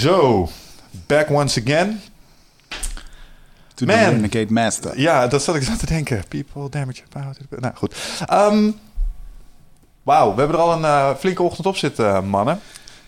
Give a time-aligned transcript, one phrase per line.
[0.00, 0.48] Zo,
[1.06, 2.00] back once again.
[3.74, 3.96] To Man.
[3.98, 5.00] the Renegade Master.
[5.00, 6.22] Ja, dat zat ik zo te denken.
[6.28, 7.60] People damage about it.
[7.60, 7.94] Nou, goed.
[8.26, 8.70] Ehm,
[10.02, 12.60] Wauw, we hebben er al een eh, flinke ochtend op zitten, eh, mannen.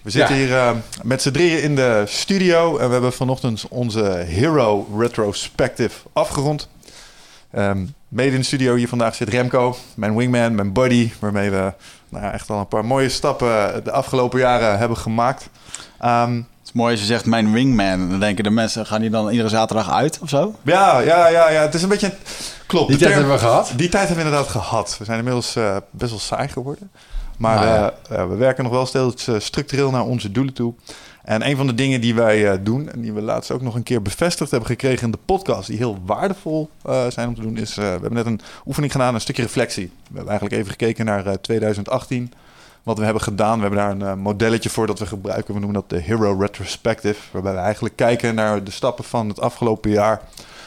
[0.02, 0.42] We zitten Ja.
[0.44, 0.70] hier eh,
[1.02, 6.68] met z'n drieën in de studio en we hebben vanochtend onze Hero Retrospective afgerond.
[7.50, 11.72] Ehm, mede in de studio hier vandaag zit Remco, mijn wingman, mijn buddy, waarmee we
[12.08, 15.48] nou, ja, echt al een paar mooie stappen de afgelopen jaren hebben gemaakt.
[16.00, 18.08] Ehm, Het is mooi als je zegt mijn wingman.
[18.10, 20.54] Dan denken de mensen, gaan die dan iedere zaterdag uit of zo?
[20.62, 22.12] ja, ja, ja, ja, het is een beetje...
[22.66, 22.88] Klopt.
[22.88, 23.72] Die de tijd term- hebben we gehad.
[23.76, 24.96] Die tijd hebben we inderdaad gehad.
[24.98, 26.90] We zijn inmiddels eh, best wel saai geworden.
[27.38, 27.94] Maar Nou ja.
[28.08, 30.74] eh, eh, we werken nog wel steeds structureel naar onze doelen toe.
[31.22, 33.74] En een van de dingen die wij eh, doen, en die we laatst ook nog
[33.74, 37.40] een keer bevestigd hebben gekregen in de podcast, die heel waardevol eh, zijn om te
[37.40, 39.84] doen, is: eh, we hebben net een oefening gedaan, een stukje reflectie.
[39.86, 42.32] We hebben eigenlijk even gekeken naar eh, 2018.
[42.82, 43.54] Wat we hebben gedaan.
[43.54, 45.54] We hebben daar een eh, modelletje voor dat we gebruiken.
[45.54, 47.20] We noemen dat de Hero Retrospective.
[47.30, 50.20] Waarbij we eigenlijk kijken naar de stappen van het afgelopen jaar.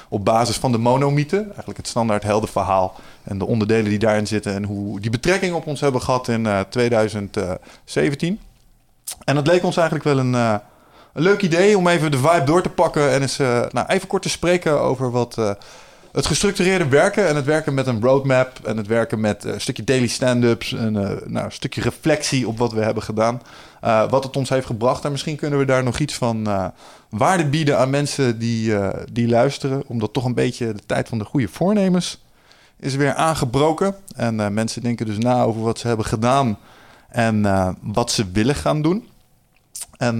[0.10, 1.38] Op basis van de monomythe.
[1.38, 2.96] Eigenlijk het standaard heldenverhaal.
[3.24, 4.54] En de onderdelen die daarin zitten.
[4.54, 8.40] En hoe die betrekking op ons hebben gehad in eh, 2017.
[9.26, 10.56] En het leek ons eigenlijk wel een, eh,
[11.14, 13.12] een leuk idee om even de vibe door te pakken.
[13.12, 15.52] En eens eh, nou, even kort te spreken over wat eh,
[16.16, 17.28] het gestructureerde werken.
[17.28, 18.60] En het werken met een roadmap.
[18.64, 20.74] En het werken met eh, een stukje daily stand-ups.
[20.74, 23.42] En eh, nou, een stukje reflectie op wat we hebben gedaan.
[23.82, 25.06] Eh, wat het ons heeft gebracht.
[25.06, 26.72] En misschien kunnen we daar nog iets van
[27.10, 28.74] waarde bieden aan mensen die,
[29.12, 29.84] die luisteren.
[29.88, 32.24] Omdat toch een beetje de tijd van de goede voornemens
[32.80, 33.96] is weer aangebroken.
[34.16, 36.58] En mensen denken dus na over wat ze hebben gedaan.
[37.10, 37.46] En
[37.82, 39.08] wat ze willen gaan doen.
[39.98, 40.20] En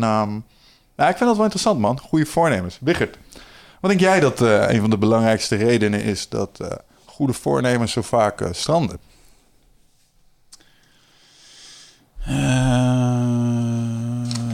[0.96, 2.00] ja, ik vind dat wel interessant, man.
[2.00, 2.78] Goede voornemens.
[2.82, 3.18] Wichert,
[3.86, 6.68] wat denk jij dat eh, een van de belangrijkste redenen is dat eh,
[7.06, 8.98] goede voornemens zo vaak eh, stranden?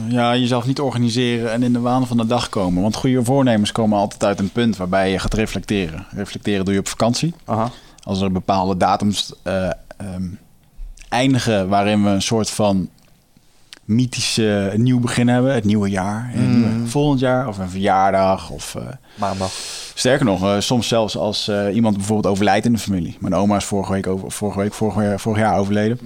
[0.08, 2.82] Ja, jezelf niet organiseren en in de waan van de dag komen.
[2.82, 6.06] Want goede voornemens komen altijd uit een punt waarbij je gaat reflecteren.
[6.10, 7.34] Reflecteren doe je op vakantie.
[7.44, 7.70] Aha.
[8.02, 10.28] Als er bepaalde datums eh, ehm,
[11.08, 12.88] eindigen waarin we een soort van
[13.84, 15.54] mythische nieuw begin hebben.
[15.54, 16.32] Het nieuwe jaar.
[16.34, 16.50] Mm.
[16.60, 18.50] nieuwe- volgend jaar of een verjaardag.
[18.50, 18.82] Of, eh,
[19.14, 19.50] Maandag.
[19.94, 23.16] sterker nog, eh, soms zelfs als eh, iemand bijvoorbeeld overlijdt in de familie.
[23.20, 25.98] Mijn oma is vorige week, over, vorige week vorig, jaar, vorig jaar overleden.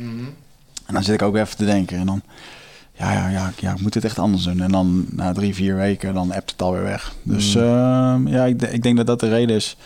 [0.87, 1.99] En dan zit ik ook weer even te denken.
[1.99, 2.23] En dan,
[2.93, 4.61] ja, ja, ja, ja, ik moet dit echt anders doen.
[4.61, 7.15] En dan na drie, vier weken, dan appt het alweer weg.
[7.23, 7.63] Dus Mm.
[7.63, 9.77] ehm, ja, ik, ik denk dat dat de reden is.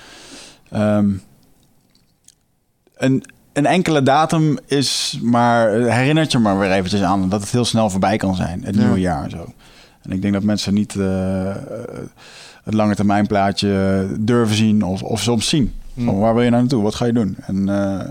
[0.70, 1.08] Ehm,
[2.96, 7.64] een, een enkele datum is maar, herinnert je maar weer eventjes aan dat het heel
[7.64, 8.62] snel voorbij kan zijn.
[8.64, 8.80] Het Ja.
[8.80, 9.52] nieuwe jaar en zo.
[10.02, 11.54] En ik denk dat mensen niet eh,
[12.64, 15.72] het lange termijn plaatje durven zien of, of soms zien.
[15.94, 16.04] Mm.
[16.06, 16.82] Van, waar wil je nou naartoe?
[16.82, 17.36] Wat ga je doen?
[17.46, 18.08] En eh,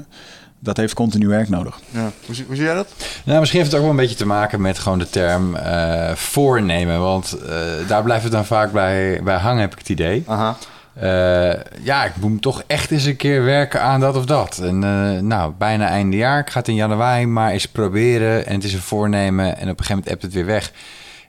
[0.60, 1.80] dat heeft continu werk nodig.
[1.92, 2.12] Ja.
[2.26, 2.88] Hoe, zie- hoe zie jij dat?
[3.26, 6.12] Nou, misschien heeft het ook wel een beetje te maken met gewoon de term eh,
[6.16, 7.00] voornemen.
[7.00, 7.56] Want eh,
[7.88, 10.24] daar blijft het dan vaak bij, bij hangen, heb ik het idee.
[10.28, 10.58] Aha.
[11.00, 14.58] Eh, ja, ik moet toch echt eens een keer werken aan dat of dat.
[14.58, 16.40] En eh, nou, bijna einde jaar.
[16.40, 18.46] Ik ga het in januari maar eens proberen.
[18.46, 19.46] En het is een voornemen.
[19.46, 20.72] En op een gegeven moment appt het weer weg.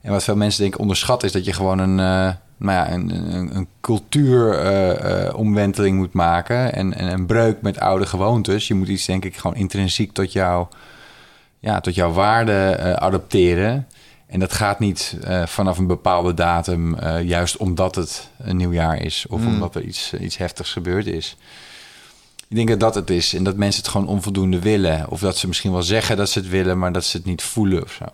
[0.02, 2.92] En wat veel mensen denk ik onderschatten is dat je gewoon een, eh, nou ja,
[2.92, 6.74] een, een, een cultuuromwenteling moet maken.
[6.74, 8.68] En, en een breuk met oude gewoontes.
[8.68, 10.66] Je moet iets denk ik gewoon intrinsiek tot, jou,
[11.58, 13.86] ja, tot jouw waarde adopteren.
[14.30, 18.72] En dat gaat niet eh, vanaf een bepaalde datum, eh, juist omdat het een nieuw
[18.72, 19.46] jaar is of Mm.
[19.46, 21.36] omdat er iets, iets heftigs gebeurd is.
[22.48, 25.08] Ik denk dat dat het is en dat mensen het gewoon onvoldoende willen.
[25.08, 27.42] Of dat ze misschien wel zeggen dat ze het willen, maar dat ze het niet
[27.42, 28.04] voelen of zo.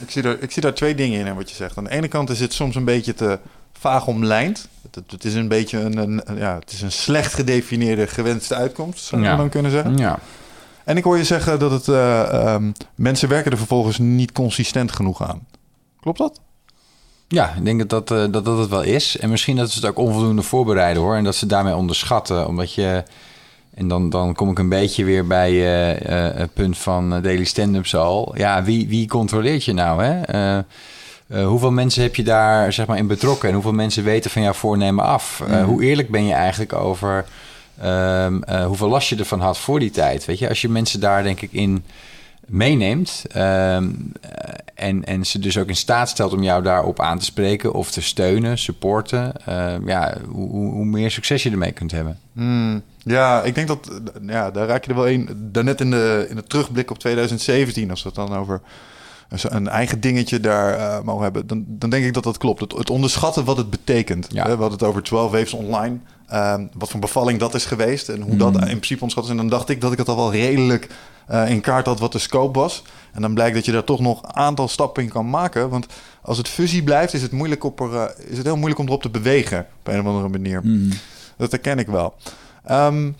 [0.00, 1.76] Ik zie, daar, ik zie daar twee dingen in, hè, wat je zegt.
[1.78, 3.38] Aan de ene kant is het soms een beetje te
[3.78, 4.68] vaag omlijnd.
[4.82, 8.06] Het, het, het is een beetje een, een, een- ja, het is een slecht gedefinieerde
[8.06, 9.36] gewenste uitkomst, zou je Ja.
[9.36, 9.96] dan kunnen zeggen.
[9.96, 10.18] Ja,
[10.84, 14.92] En ik hoor je zeggen dat het, eh, ehm, mensen werken er vervolgens niet consistent
[14.92, 15.46] genoeg aan.
[16.00, 16.40] Klopt dat?
[17.28, 19.18] Ja, ik denk dat dat, eh, dat dat het wel is.
[19.18, 21.16] En misschien dat ze het ook onvoldoende voorbereiden hoor.
[21.16, 22.46] En dat ze daarmee onderschatten.
[22.46, 23.02] Omdat je.
[23.74, 27.96] En dan, dan kom ik een beetje weer bij eh, het punt van Daily Stand-ups
[27.96, 28.34] al.
[28.36, 30.02] Ja, wie, wie controleert je nou?
[30.02, 30.62] Hè?
[31.44, 33.48] Hoeveel mensen heb je daar zeg maar, in betrokken?
[33.48, 35.42] En hoeveel mensen weten van jouw voornemen af?
[35.46, 35.64] Mhm.
[35.64, 37.24] hoe eerlijk ben je eigenlijk over
[37.80, 40.24] ehm, eh, hoeveel last je ervan had voor die tijd?
[40.24, 41.84] Weet je, als je mensen daar denk ik in
[42.46, 43.90] meeneemt ehm,
[44.20, 47.72] eh, en, en ze dus ook in staat stelt om jou daarop aan te spreken
[47.72, 52.18] of te steunen, supporten, ehm, ja, hoe, hoe meer succes je ermee kunt hebben.
[52.32, 55.28] Hmm, ja, ik denk dat, ja, daar raak je er wel een.
[55.52, 58.60] Daarnet in de, in de terugblik op 2017, als we het dan over
[59.42, 62.60] een, eigen dingetje daar eh, mogen hebben, dan, dan denk ik dat dat klopt.
[62.60, 64.26] Het, het onderschatten wat het betekent.
[64.30, 64.42] Ja.
[64.42, 65.98] Hè, We hadden het over 12 waves online,
[66.28, 69.30] ehm, wat voor bevalling dat is geweest en hoe dat in principe onderschat is.
[69.30, 70.88] En dan dacht ik dat ik het al wel redelijk
[71.26, 72.82] eh, in kaart had wat de scope was.
[73.12, 75.68] En dan blijkt dat je daar toch nog een aantal stappen in kan maken.
[75.68, 75.86] Want
[76.22, 78.86] als het fusie blijft, is het, moeilijk op er, eh, is het heel moeilijk om
[78.86, 80.62] erop te bewegen op een of andere manier.
[81.36, 82.14] Dat herken ik wel.
[82.64, 83.10] Ehm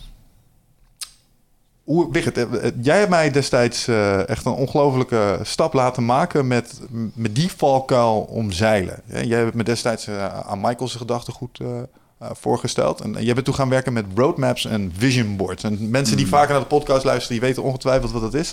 [1.85, 3.89] hoe, eh, jij hebt mij destijds
[4.27, 6.81] echt een ongelofelijke stap laten maken met,
[7.15, 9.03] met die valkuil omzeilen.
[9.07, 10.09] Jij hebt me destijds
[10.47, 11.83] aan Michael's gedachtegoed eh eh,
[12.33, 13.01] voorgesteld.
[13.01, 15.63] En jij bent toen gaan werken met roadmaps en vision boards.
[15.63, 18.53] En mensen die vaker naar de podcast luisteren, die weten ongetwijfeld wat dat is.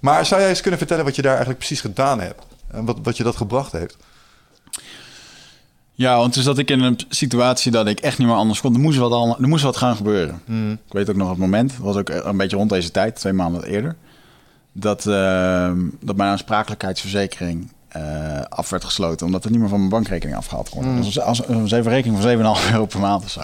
[0.00, 2.42] Maar zou jij eens kunnen vertellen wat je daar eigenlijk precies gedaan hebt?
[2.70, 3.96] En wat, wat je dat gebracht heeft?
[5.92, 8.74] Ja, want toen zat ik in een situatie dat ik echt niet meer anders kon.
[8.74, 10.42] Er moest wat, allemaal, er moest wat gaan gebeuren.
[10.86, 13.64] Ik weet ook nog het moment, was ook een beetje rond deze tijd, twee maanden
[13.64, 13.96] eerder,
[14.72, 19.90] dat, eh, dat mijn aansprakelijkheidsverzekering eh, af werd gesloten, omdat het niet meer van mijn
[19.90, 20.84] bankrekening afgehaald kon.
[20.84, 21.02] worden.
[21.02, 23.40] Dus als, als een rekening van 7,5 euro per maand of zo.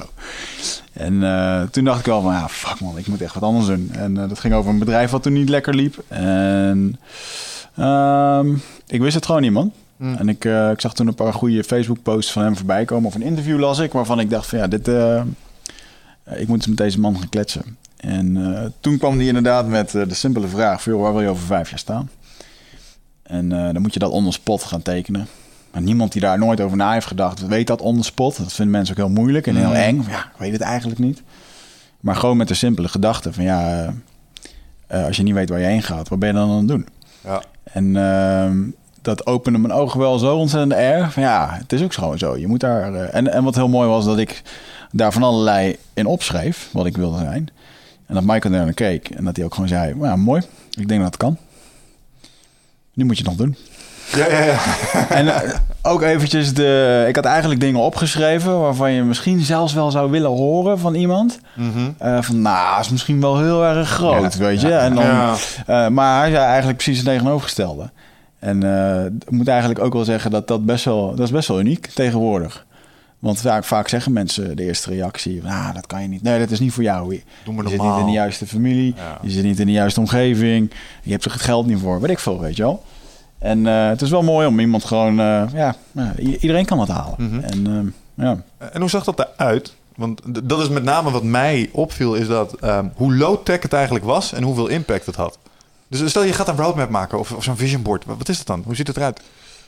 [0.93, 3.67] En eh, toen dacht ik wel van, ja, fuck man, ik moet echt wat anders
[3.67, 3.91] doen.
[3.93, 6.05] En eh, dat ging over een bedrijf wat toen niet lekker liep.
[6.09, 7.01] En
[7.77, 8.55] ehm,
[8.87, 9.73] ik wist het gewoon niet, man.
[9.99, 13.09] En ik, ik zag toen een paar goede Facebook-posts van hem voorbij komen.
[13.09, 14.89] Of een interview las ik, waarvan ik dacht van ja, dit,
[16.39, 17.77] ik moet eens met deze man gaan kletsen.
[17.97, 21.47] En toen kwam hij inderdaad met de simpele vraag: van, joh, waar wil je over
[21.47, 22.11] vijf jaar staan?
[23.29, 25.27] En eh, dan moet je dat on the spot gaan tekenen.
[25.73, 28.37] Maar niemand die daar nooit over na heeft gedacht, weet dat on the spot.
[28.37, 30.05] Dat vinden mensen ook heel moeilijk en heel eng.
[30.09, 31.23] Ja, ik weet het eigenlijk niet.
[32.01, 33.89] Maar gewoon met de simpele gedachte van ja, eh,
[34.87, 36.69] eh, als je niet weet waar je heen gaat, wat ben je dan aan het
[36.69, 36.87] doen?
[37.25, 37.43] Ja.
[37.63, 38.59] En ehm,
[39.03, 41.13] dat opende mijn ogen wel zo ontzettend erg.
[41.13, 42.37] Van ja, het is ook gewoon zo.
[42.37, 42.95] Je moet daar.
[42.95, 44.43] en, en wat heel mooi was, dat ik
[44.93, 47.49] daar van allerlei in opschreef, wat ik wilde zijn.
[48.07, 50.43] En dat Michael naar keek en dat hij ook gewoon zei: ja, mooi,
[50.79, 51.37] ik denk dat het kan.
[52.97, 53.57] Nu moet je het nog doen.
[54.15, 54.59] Ja, ja, ja.
[55.19, 57.05] En eh, ook eventjes de...
[57.09, 58.61] Ik had eigenlijk dingen opgeschreven...
[58.61, 61.39] waarvan je misschien zelfs wel zou willen horen van iemand.
[61.55, 61.91] Mhm.
[61.99, 64.69] Eh, van, nou, is misschien wel heel erg groot, Ja, weet je.
[64.69, 65.05] ja, en dan,
[65.67, 67.91] eh, maar hij zei eigenlijk precies het tegenovergestelde.
[68.39, 68.63] En
[69.25, 71.11] ik moet eigenlijk ook wel zeggen dat dat best wel...
[71.11, 72.67] Dat is best wel uniek tegenwoordig.
[73.19, 75.43] Want vaak, vaak zeggen mensen de eerste reactie...
[75.43, 76.23] Nou, dat kan je niet.
[76.23, 77.15] Nee, dat is niet voor jou.
[77.15, 78.95] Je, Doe maar je zit niet in de juiste familie.
[78.97, 79.19] Ja.
[79.23, 80.71] Je zit niet in de juiste omgeving.
[81.03, 82.01] Je hebt er het geld niet voor.
[82.01, 82.83] Weet ik veel, weet je wel.
[83.39, 85.21] En eh, het is wel mooi om iemand gewoon...
[85.21, 85.75] eh, ja,
[86.19, 87.15] i- iedereen kan het halen.
[87.19, 87.39] Mhm.
[87.41, 87.87] En ehm,
[88.27, 88.43] ja...
[88.73, 89.75] En hoe zag dat eruit?
[89.97, 94.05] Want dat is met name wat mij opviel, is dat ehm, hoe low-tech het eigenlijk
[94.05, 95.39] was en hoeveel impact het had.
[95.89, 98.05] Dus stel je gaat een roadmap maken of, of zo'n vision board.
[98.05, 98.63] Wat is het dan?
[98.65, 99.21] Hoe ziet het eruit?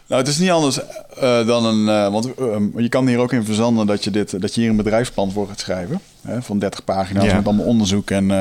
[0.08, 0.78] Nou, het is niet anders
[1.20, 1.88] eh, dan een.
[1.88, 4.70] eh, want eh, je kan hier ook in verzanden dat je, dit, dat je hier
[4.70, 6.00] een bedrijfsplan voor gaat schrijven.
[6.22, 7.34] Hè, van 30 pagina's Ja.
[7.36, 8.10] met allemaal onderzoek.
[8.10, 8.36] En, eh,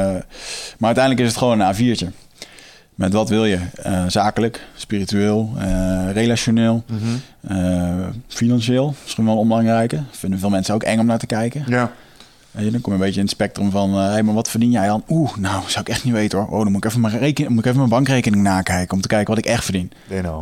[0.77, 2.07] maar uiteindelijk is het gewoon een A4'tje.
[2.95, 3.59] Met wat wil je?
[4.07, 5.53] Zakelijk, spiritueel,
[6.13, 6.83] relationeel,
[7.47, 8.95] eh, financieel.
[9.03, 10.03] Misschien wel een belangrijke.
[10.11, 11.63] Vinden veel mensen ook eng om naar te kijken.
[11.67, 11.91] Ja.
[12.59, 14.71] Je, dan kom je een beetje in het spectrum van, hé, hey, maar wat verdien
[14.71, 15.03] jij dan?
[15.09, 16.47] Oeh, nou, zou ik echt niet weten hoor.
[16.47, 19.07] Oh, dan moet ik even mijn, reken- moet ik even mijn bankrekening nakijken om te
[19.07, 19.91] kijken wat ik echt verdien.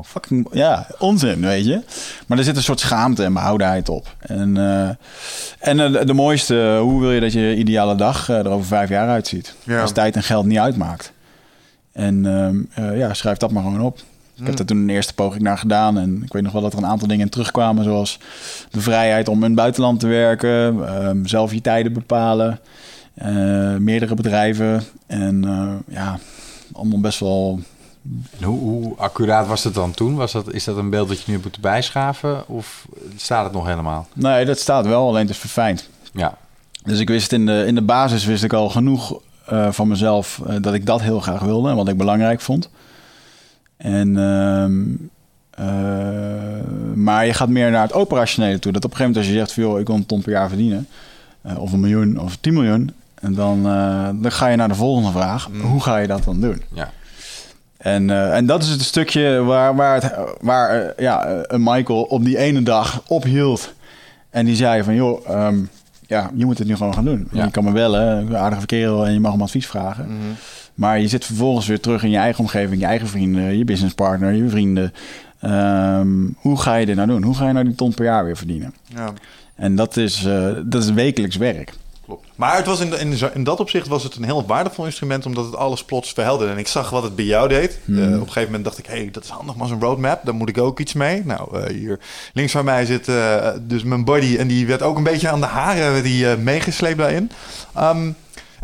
[0.05, 1.81] Fucking, ja, onzin, weet je.
[2.27, 4.15] Maar er zit een soort schaamte en behoudenheid op.
[4.19, 4.89] En, eh,
[5.59, 8.89] en eh, de, mooiste, hoe wil je dat je ideale dag eh, er over vijf
[8.89, 9.55] jaar uitziet?
[9.63, 9.81] Ja.
[9.81, 11.13] Als tijd en geld niet uitmaakt.
[11.91, 13.99] En ehm, eh, ja, schrijf dat maar gewoon op.
[14.39, 15.97] Ik heb daar toen een eerste poging naar gedaan.
[15.97, 17.83] En ik weet nog wel dat er een aantal dingen in terugkwamen.
[17.83, 18.19] Zoals
[18.71, 20.87] de vrijheid om in het buitenland te werken.
[20.87, 22.59] ehm, zelf je tijden bepalen.
[23.13, 24.83] eh, meerdere bedrijven.
[25.07, 26.19] En eh, ja,
[26.73, 27.59] allemaal best wel
[28.43, 30.15] hoe, hoe accuraat was het dan toen?
[30.15, 32.47] Was dat, is dat een beeld dat je nu moeten bijschaven?
[32.47, 32.87] Of
[33.17, 34.07] staat het nog helemaal?
[34.13, 35.89] Nee, dat staat wel, alleen het is verfijnd.
[36.13, 36.37] Ja,
[36.83, 40.41] Dus ik wist in de, in de basis wist ik al genoeg eh, van mezelf
[40.61, 42.69] dat ik dat heel graag wilde en wat ik belangrijk vond.
[43.85, 44.81] En, ehm,
[45.49, 48.71] eh, maar je gaat meer naar het operationele toe.
[48.71, 50.31] Dat op een gegeven moment als je zegt, van, joh, ik wil een ton per
[50.31, 50.87] jaar verdienen,
[51.41, 54.75] eh, of een miljoen of 10 miljoen, en dan, eh, dan ga je naar de
[54.75, 55.49] volgende vraag.
[55.61, 56.61] Hoe ga je dat dan doen?
[56.73, 56.91] ja.
[57.77, 62.63] En, en dat is het stukje waar, waar, het, waar ja, Michael op die ene
[62.63, 63.73] dag ophield.
[64.29, 65.57] En die zei van, joh, ehm,
[66.07, 67.27] ja, je moet het nu gewoon gaan doen.
[67.31, 67.43] Ja.
[67.43, 70.07] Je kan me bellen, een aardige kerel, en je mag om advies vragen.
[70.75, 74.33] Maar je zit vervolgens weer terug in je eigen omgeving, je eigen vrienden, je businesspartner,
[74.33, 74.93] je vrienden.
[75.39, 77.23] Ehm, hoe ga je dit nou doen?
[77.23, 78.73] Hoe ga je nou die ton per jaar weer verdienen?
[78.85, 79.13] Ja.
[79.55, 81.73] En dat is, eh, dat is wekelijks werk.
[82.05, 82.27] Klopt.
[82.35, 85.45] Maar het was in, in, in dat opzicht was het een heel waardevol instrument, omdat
[85.45, 86.53] het alles plots verhelderde.
[86.53, 87.79] En ik zag wat het bij jou deed.
[87.85, 87.97] Hmm.
[87.97, 90.35] Eh, op een gegeven moment dacht ik, hey, dat is handig, maar zo'n roadmap, daar
[90.35, 91.21] moet ik ook iets mee.
[91.25, 91.99] Nou, eh, hier
[92.33, 93.09] links van mij zit
[93.61, 97.31] dus mijn buddy en die werd ook een beetje aan de haren die, meegesleept daarin.
[97.73, 98.11] Ehm,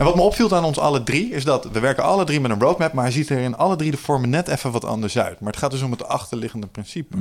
[0.02, 2.52] en wat me opviel aan ons alle drie, is dat we werken alle drie met
[2.52, 5.18] een roadmap, maar hij ziet er in alle drie de vormen net even wat anders
[5.18, 5.40] uit.
[5.40, 7.18] Maar het gaat dus om het achterliggende principe.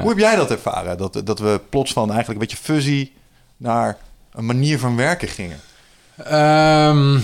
[0.00, 0.98] Hoe heb jij dat ervaren?
[0.98, 3.10] Dat, dat we plots van eigenlijk een beetje fuzzy
[3.56, 3.96] naar
[4.32, 5.60] een manier van werken gingen?
[6.16, 7.18] Ehm,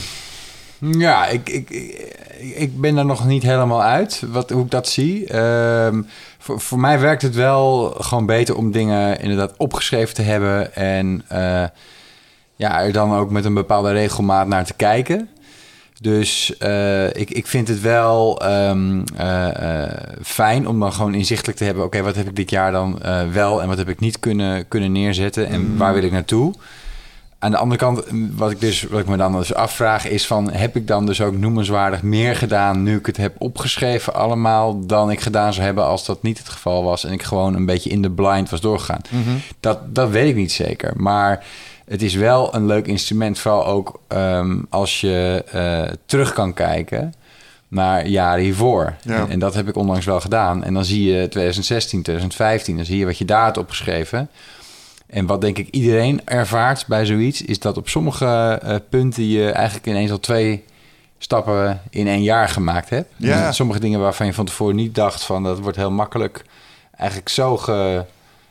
[0.78, 4.88] ja, ik, ik, ik, ik ben er nog niet helemaal uit wat, hoe ik dat
[4.88, 5.26] zie.
[5.26, 6.02] Ehm,
[6.38, 11.22] voor, voor mij werkt het wel gewoon beter om dingen inderdaad opgeschreven te hebben en
[11.28, 11.64] eh,
[12.56, 15.28] ja, er dan ook met een bepaalde regelmaat naar te kijken.
[16.00, 21.58] Dus eh, ik, ik vind het wel ehm, eh, eh, fijn om dan gewoon inzichtelijk
[21.58, 21.84] te hebben...
[21.84, 22.98] oké, wat heb ik dit jaar dan
[23.32, 25.46] wel en wat heb ik niet kunnen, kunnen neerzetten...
[25.48, 26.54] en waar wil ik naartoe?
[27.38, 28.02] Aan de andere kant,
[28.36, 30.50] wat ik, dus, wat ik me dan dus afvraag, is van...
[30.50, 34.86] heb ik dan dus ook noemenswaardig meer gedaan nu ik het heb opgeschreven allemaal...
[34.86, 37.04] dan ik gedaan zou hebben als dat niet het geval was...
[37.04, 39.00] en ik gewoon een beetje in de blind was doorgegaan?
[39.60, 41.44] dat, dat weet ik niet zeker, maar...
[41.86, 47.14] Het is wel een leuk instrument, vooral ook ehm, als je eh, terug kan kijken
[47.68, 48.94] naar jaren hiervoor.
[49.02, 49.14] Ja.
[49.14, 50.64] En, en dat heb ik onlangs wel gedaan.
[50.64, 54.28] En dan zie je 2016, 2015, dan zie je wat je daar had opgeschreven.
[55.06, 59.50] En wat denk ik iedereen ervaart bij zoiets, is dat op sommige eh, punten je
[59.50, 60.64] eigenlijk ineens al twee
[61.18, 63.12] stappen in één jaar gemaakt hebt.
[63.16, 63.52] Ja.
[63.52, 66.44] Sommige dingen waarvan je van tevoren niet dacht van dat wordt heel makkelijk,
[66.96, 67.56] eigenlijk zo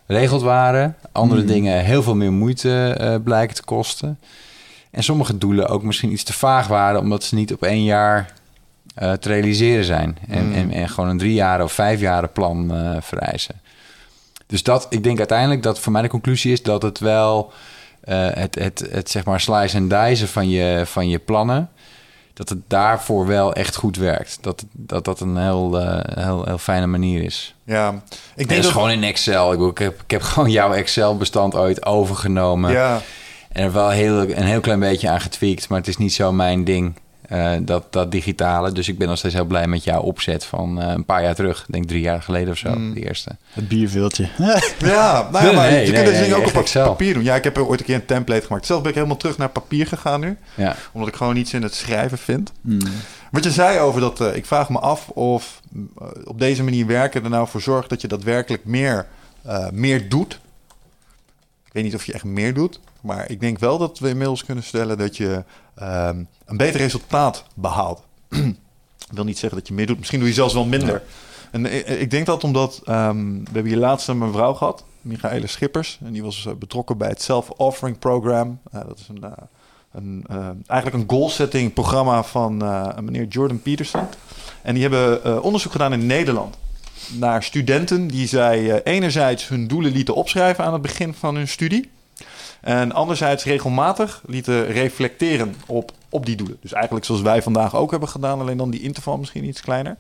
[0.06, 0.96] geregeld waren.
[1.12, 1.50] Andere Hmm.
[1.50, 4.20] dingen heel veel meer moeite eh, blijken te kosten.
[4.92, 8.34] En sommige doelen ook misschien iets te vaag waren, omdat ze niet op één jaar
[8.96, 10.18] eh, te realiseren zijn.
[10.30, 10.54] En, Hmm.
[10.54, 12.72] en, en gewoon een drie jaar of vijf jaren plan
[13.02, 13.56] vereisen.
[14.48, 17.54] Dus dat, ik denk uiteindelijk dat voor mij de conclusie is dat het wel
[18.02, 21.70] eh, het, het, het zeg maar slice en dice van je, van je plannen,
[22.34, 24.38] dat het daarvoor wel echt goed werkt.
[24.42, 27.56] Dat dat, dat een heel, eh, heel, heel fijne manier is.
[27.64, 28.02] Ja, ik
[28.36, 28.72] denk denk dat...
[28.72, 29.46] gewoon in Excel.
[29.52, 32.72] Ik, bedoel, ik, heb, ik heb gewoon jouw Excel-bestand ooit overgenomen.
[32.72, 33.02] Ja,
[33.50, 36.32] En er wel heel, een heel klein beetje aan getweakt, maar het is niet zo
[36.32, 36.96] mijn ding.
[37.28, 38.72] Eh, dat, dat digitale.
[38.72, 41.36] Dus ik ben nog steeds heel blij met jouw opzet van eh, een paar jaar
[41.36, 41.60] terug.
[41.68, 42.94] Ik denk drie jaar geleden of zo, Mm.
[42.94, 43.36] de eerste.
[43.54, 44.30] Het bierveeltje.
[44.38, 46.88] ja, nou ja, maar nee, je nee, kunt nee, dingen ook op Excel.
[46.88, 47.24] papier doen.
[47.24, 48.66] Ja, ik heb er ooit een keer een template gemaakt.
[48.66, 50.38] Zelf ben ik helemaal terug naar papier gegaan nu.
[50.56, 50.76] Ja.
[50.92, 52.52] Omdat ik gewoon iets in het schrijven vind.
[52.62, 52.80] Hmm.
[53.32, 55.62] Wat je zei over dat, eh, ik vraag me af of
[56.24, 59.08] op deze manier werken er nou voor zorgt dat je daadwerkelijk meer,
[59.42, 60.40] eh, meer doet.
[61.66, 64.46] Ik weet niet of je echt meer doet, maar ik denk wel dat we inmiddels
[64.46, 65.44] kunnen stellen dat je
[65.76, 68.04] ehm, een beter resultaat behaalt.
[68.30, 68.56] Ik
[69.12, 71.04] wil niet zeggen dat je meer doet, misschien doe je zelfs wel minder.
[71.52, 75.48] En ik, ik denk dat omdat ehm, we hebben hier laatst een mevrouw gehad, Michaela
[75.48, 78.60] Schippers, en die was eh, betrokken bij het Self-Offering Program.
[78.72, 79.32] Eh, dat is een, eh,
[79.92, 84.08] een, eh, eigenlijk een goal-setting programma van eh, meneer Jordan Peterson.
[84.62, 86.58] En die hebben eh, onderzoek gedaan in Nederland
[87.12, 91.48] naar studenten die zij eh, enerzijds hun doelen lieten opschrijven aan het begin van hun
[91.48, 91.90] studie.
[92.66, 96.58] En anderzijds regelmatig lieten reflecteren op, op die doelen.
[96.62, 99.98] Dus eigenlijk zoals wij vandaag ook hebben gedaan, alleen dan die interval misschien iets kleiner.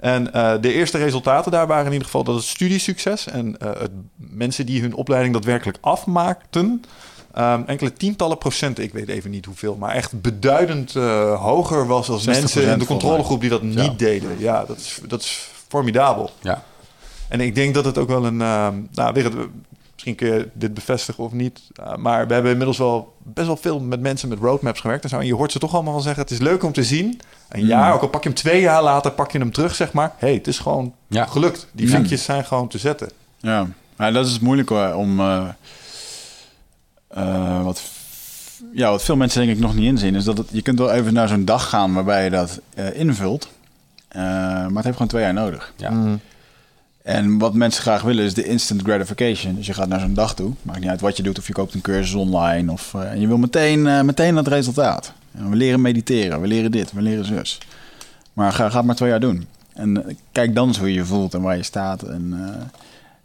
[0.00, 3.68] En eh, de eerste resultaten daar waren in ieder geval dat het studiesucces en eh,
[3.80, 6.82] het, mensen die hun opleiding daadwerkelijk afmaakten,
[7.34, 12.08] ehm, enkele tientallen procenten, ik weet even niet hoeveel, maar echt beduidend eh, hoger was
[12.08, 13.92] als 60% mensen in de controlegroep die dat niet Ja.
[13.96, 14.30] deden.
[14.38, 16.30] Ja, dat is, dat is formidabel.
[16.42, 16.62] ja.
[17.28, 18.40] En ik denk dat het ook wel een.
[18.40, 19.34] ehm, nou, Wigert,
[20.04, 21.60] misschien kun je dit bevestigen of niet.
[21.80, 25.02] uh, maar we hebben inmiddels wel best wel veel met mensen met roadmaps gewerkt.
[25.02, 26.84] En, zo, en je hoort ze toch allemaal wel zeggen: het is leuk om te
[26.84, 27.20] zien.
[27.48, 29.92] Een jaar, ook al pak je hem twee jaar later, pak je hem terug, zeg
[29.92, 30.12] maar.
[30.16, 31.24] hey, het is gewoon Ja.
[31.26, 31.66] gelukt.
[31.72, 31.92] Die Ja.
[31.92, 33.10] vinkjes zijn gewoon te zetten.
[33.38, 33.66] Ja,
[33.96, 35.20] maar dat is het moeilijke hoor, om...
[35.20, 35.48] eh,
[37.08, 37.82] eh, wat,
[38.72, 40.14] ja, wat veel mensen denk ik nog niet inzien...
[40.14, 42.98] is dat het, je kunt wel even naar zo'n dag gaan waarbij je dat eh,
[42.98, 43.48] invult.
[44.08, 45.72] Eh, maar het heeft gewoon twee jaar nodig.
[45.76, 45.90] Ja.
[45.90, 46.20] Mm.
[47.02, 49.54] En wat mensen graag willen is de instant gratification.
[49.54, 50.52] Dus je gaat naar zo'n dag toe.
[50.62, 51.38] Maakt niet uit wat je doet.
[51.38, 52.72] Of je koopt een cursus online.
[52.72, 55.12] Of, eh, en je wil meteen, eh, meteen dat resultaat.
[55.34, 56.40] En we leren mediteren.
[56.40, 56.92] We leren dit.
[56.92, 57.58] We leren zus.
[58.32, 59.46] Maar ga, ga het maar twee jaar doen.
[59.74, 62.02] En eh, kijk dan eens hoe je je voelt en waar je staat.
[62.02, 62.34] En,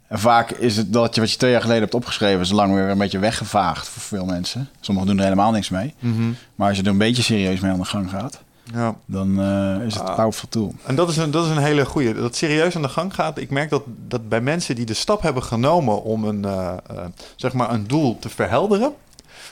[0.08, 2.46] en vaak is het dat je wat je twee jaar geleden hebt opgeschreven...
[2.46, 4.68] zo lang weer een beetje weggevaagd voor veel mensen.
[4.80, 5.94] Sommigen doen er helemaal niks mee.
[5.98, 6.30] Mhm.
[6.54, 8.40] Maar als je er een beetje serieus mee aan de gang gaat...
[8.74, 8.96] Ja.
[9.06, 10.08] dan eh, is het Ah.
[10.08, 10.74] een powerful tool.
[10.86, 12.14] En dat is, een, dat is een hele goeie.
[12.14, 13.38] Dat het serieus aan de gang gaat.
[13.38, 16.96] Ik merk dat, dat bij mensen die de stap hebben genomen om een, eh, eh,
[17.36, 18.92] zeg maar een doel te verhelderen.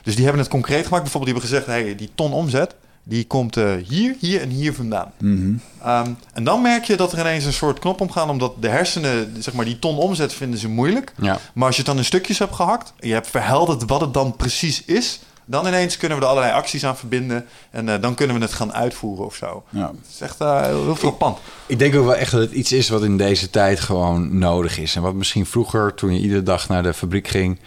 [0.02, 1.02] Dus die hebben het concreet gemaakt.
[1.02, 4.74] Bijvoorbeeld die hebben gezegd, hey, die ton omzet, die komt eh, hier, hier en hier
[4.74, 5.12] vandaan.
[5.18, 5.52] Mhm.
[5.82, 9.34] Ehm, en dan merk je dat er ineens een soort knop omgaan, omdat de hersenen,
[9.42, 11.12] zeg maar, die ton omzet vinden ze moeilijk.
[11.20, 11.38] Ja.
[11.54, 14.14] Maar als je het dan in stukjes hebt gehakt, en je hebt verhelderd wat het
[14.14, 18.14] dan precies is, dan ineens kunnen we er allerlei acties aan verbinden en eh, dan
[18.14, 19.64] kunnen we het gaan uitvoeren of zo.
[19.68, 19.86] Ja.
[19.86, 21.38] Het is echt eh, heel, frappant.
[21.66, 24.78] Ik denk ook wel echt dat het iets is wat in deze tijd gewoon nodig
[24.78, 24.96] is.
[24.96, 27.58] En wat misschien vroeger, toen je iedere dag naar de fabriek ging...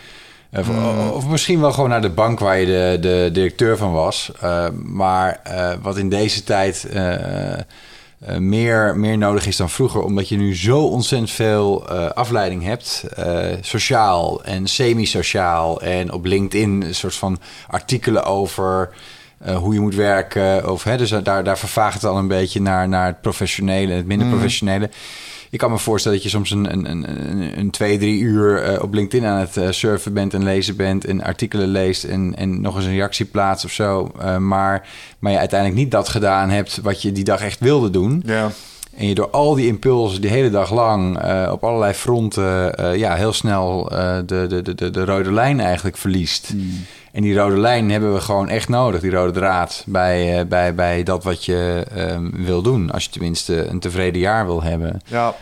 [0.57, 0.69] Of,
[1.11, 4.31] of misschien wel gewoon naar de bank waar je de, de directeur van was.
[4.43, 6.87] Uh, maar uh, wat in deze tijd
[8.21, 10.01] uh, meer, meer nodig is dan vroeger.
[10.01, 13.03] Omdat je nu zo ontzettend veel afleiding hebt.
[13.61, 15.81] sociaal en semi-sociaal.
[15.81, 18.89] En op LinkedIn een soort van artikelen over...
[19.59, 20.71] Hoe je moet werken.
[20.71, 23.97] Of, hè, dus daar, daar vervaagt het al een beetje naar, naar het professionele en
[23.97, 24.33] het minder mm.
[25.49, 28.81] Ik kan me voorstellen dat je soms een, een, een, een twee, drie uur uh,
[28.81, 32.61] op LinkedIn aan het uh, surfen bent en lezen bent en artikelen leest en, en
[32.61, 34.11] nog eens een reactie plaatst of zo.
[34.39, 34.87] maar,
[35.19, 38.23] maar je uiteindelijk niet dat gedaan hebt wat je die dag echt wilde doen.
[38.25, 38.51] Ja.
[38.97, 42.95] En je door al die impulsen die hele dag lang uh, op allerlei fronten uh,
[42.95, 46.53] ja, heel snel uh, de, de, de, de rode lijn eigenlijk verliest.
[46.53, 46.85] Mm.
[47.11, 51.03] En die rode lijn hebben we gewoon echt nodig, die rode draad, bij, bij, bij
[51.03, 52.91] dat wat je um, wil doen.
[52.91, 55.01] Als je tenminste een tevreden jaar wil hebben.
[55.05, 55.33] Ja.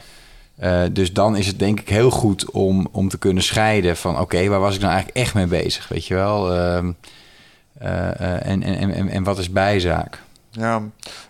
[0.91, 4.11] dus dan is het denk ik heel goed om, om te kunnen scheiden van...
[4.11, 6.53] oké, okay, waar was ik nou eigenlijk echt mee bezig, weet je wel?
[6.53, 6.95] en,
[8.63, 10.19] en, en, en wat is bijzaak?
[10.55, 10.81] Ja.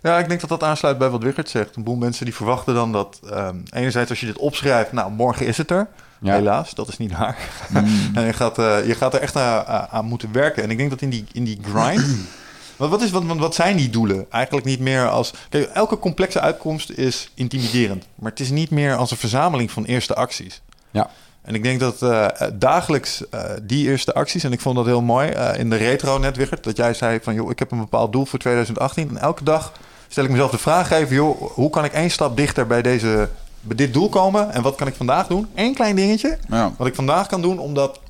[0.02, 1.76] ja, ik denk dat dat aansluit bij wat Wichert zegt.
[1.76, 3.20] Een boel mensen die verwachten dan dat...
[3.32, 5.88] Um, enerzijds als je dit opschrijft, nou, morgen is het er.
[6.18, 6.34] Ja.
[6.34, 7.36] Helaas, dat is niet waar.
[7.68, 7.86] Mm.
[8.14, 10.62] en je gaat, uh, je gaat er echt aan, aan, moeten werken.
[10.62, 12.16] En ik denk dat in die, in die grind...
[12.76, 14.26] wat, wat, is, wat, wat zijn die doelen?
[14.30, 15.32] Eigenlijk niet meer als...
[15.48, 18.06] Kijk, elke complexe uitkomst is intimiderend.
[18.14, 20.62] Maar het is niet meer als een verzameling van eerste acties.
[20.90, 21.10] Ja.
[21.46, 25.02] En ik denk dat uh, dagelijks uh, die eerste acties, en ik vond dat heel
[25.02, 27.78] mooi uh, in de retro net, Wichert, dat jij zei van, joh, ik heb een
[27.78, 29.08] bepaald doel voor 2018.
[29.08, 29.72] En elke dag
[30.08, 33.28] stel ik mezelf de vraag even, joh, hoe kan ik één stap dichter bij, deze,
[33.60, 34.52] bij dit doel komen?
[34.52, 35.46] En wat kan ik vandaag doen?
[35.54, 36.72] Eén klein dingetje, ja.
[36.76, 38.00] wat ik vandaag kan doen om dat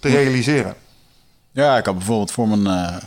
[0.00, 0.74] te realiseren.
[1.52, 3.00] Ja, ik had bijvoorbeeld voor mijn...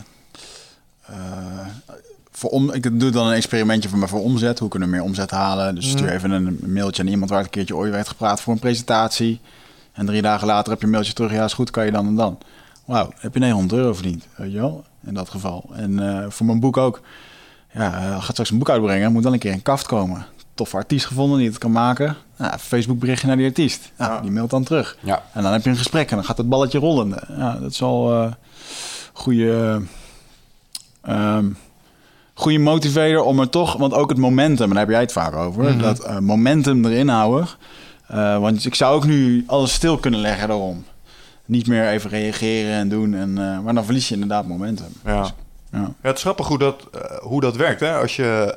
[2.39, 4.59] eh, voor om, ik doe dan een experimentje voor, me voor omzet.
[4.59, 5.75] Hoe kunnen we meer omzet halen?
[5.75, 8.53] Dus stuur even een mailtje aan iemand waar ik een keertje ooit werd gepraat voor
[8.53, 9.39] een presentatie.
[9.91, 11.31] En drie dagen later heb je een mailtje terug.
[11.31, 12.37] Ja, is goed, kan je dan en dan.
[12.85, 14.83] Wauw, heb je 900 euro verdiend, weet je wel?
[15.05, 15.69] In dat geval.
[15.73, 17.01] En uh, voor mijn boek ook.
[17.73, 19.11] Ja, uh, gaat straks een boek uitbrengen.
[19.11, 20.25] Moet dan een keer een kaft komen.
[20.53, 22.15] Toffe artiest gevonden die het kan maken.
[22.37, 23.91] Nou, Facebook berichtje naar die artiest.
[23.97, 24.21] Nou, ja.
[24.21, 24.97] Die mailt dan terug.
[24.99, 25.23] Ja.
[25.33, 27.13] En dan heb je een gesprek en dan gaat het balletje rollen.
[27.37, 28.31] Ja, dat is al uh,
[29.13, 29.81] goede...
[31.09, 31.57] Um,
[32.39, 35.35] goede motivator om er toch, want ook het momentum, en daar heb jij het vaak
[35.35, 35.81] over, mm -hmm.
[35.81, 37.47] dat uh, momentum erin houden.
[38.11, 40.85] Uh, want ik zou ook nu alles stil kunnen leggen daarom.
[41.45, 44.87] Niet meer even reageren en doen, en, uh, maar dan verlies je inderdaad momentum.
[45.05, 45.21] Ja.
[45.21, 45.33] Dus,
[45.71, 45.79] ja.
[45.79, 45.93] ja.
[46.01, 46.87] het is grappig hoe dat,
[47.21, 47.79] hoe dat werkt.
[47.79, 47.97] Hè?
[47.97, 48.53] Als je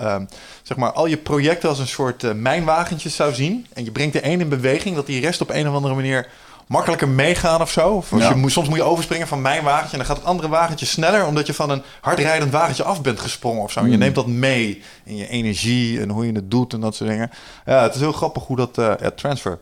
[0.63, 4.27] zeg maar, al je projecten als een soort mijnwagentjes zou zien en je brengt de
[4.27, 6.29] een in beweging, dat die rest op een of andere manier
[6.67, 7.89] makkelijker meegaan of zo.
[7.91, 8.29] Of als Ja.
[8.29, 10.87] je moet, soms moet je overspringen van mijn wagentje en dan gaat het andere wagentje
[10.87, 13.85] sneller omdat je van een hardrijdend wagentje af bent gesprongen of zo.
[13.87, 13.99] Je Mm.
[13.99, 17.31] neemt dat mee in je energie en hoe je het doet en dat soort dingen.
[17.67, 19.59] Ja, het is heel grappig hoe dat ja, transfer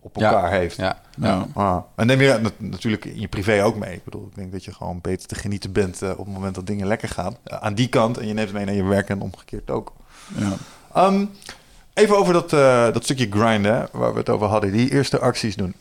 [0.00, 0.30] op Ja.
[0.32, 0.76] elkaar heeft.
[0.76, 0.98] Ja.
[1.20, 1.46] Ja.
[1.54, 1.76] Ah.
[1.96, 3.94] En neem je nat- natuurlijk in je privé ook mee.
[3.94, 6.54] Ik bedoel, ik denk dat je gewoon beter te genieten bent eh, op het moment
[6.54, 7.36] dat dingen lekker gaan.
[7.44, 9.92] Eh, aan die kant en je neemt het mee naar je werk en omgekeerd ook.
[10.38, 10.52] Ja.
[10.94, 11.24] Ehm,
[11.94, 12.50] even over dat,
[12.94, 14.72] dat stukje grinden, waar we het over hadden.
[14.72, 15.74] Die eerste acties doen.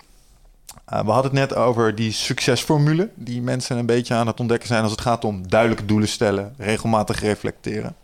[0.93, 4.67] Uh, we hadden het net over die succesformule die mensen een beetje aan het ontdekken
[4.67, 7.95] zijn als het gaat om duidelijke doelen stellen, regelmatig reflecteren.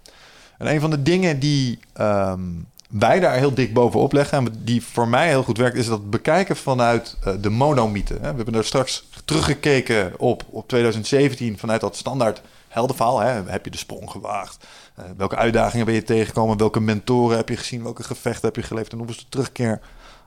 [0.57, 2.41] En een van de dingen die ehm,
[2.89, 6.09] wij daar heel dik bovenop leggen en die voor mij heel goed werkt, is dat
[6.09, 8.19] bekijken vanuit eh, de monomythe.
[8.19, 13.19] We hebben er straks teruggekeken op, op 2017 vanuit dat standaard heldenverhaal.
[13.19, 13.41] Hè.
[13.45, 14.65] Heb je de sprong gewaagd?
[14.95, 16.57] Eh, welke uitdagingen ben je tegengekomen?
[16.57, 17.83] Welke mentoren heb je gezien?
[17.83, 18.91] Welke gevechten heb je geleefd?
[18.91, 19.79] En hoe was de terugkeer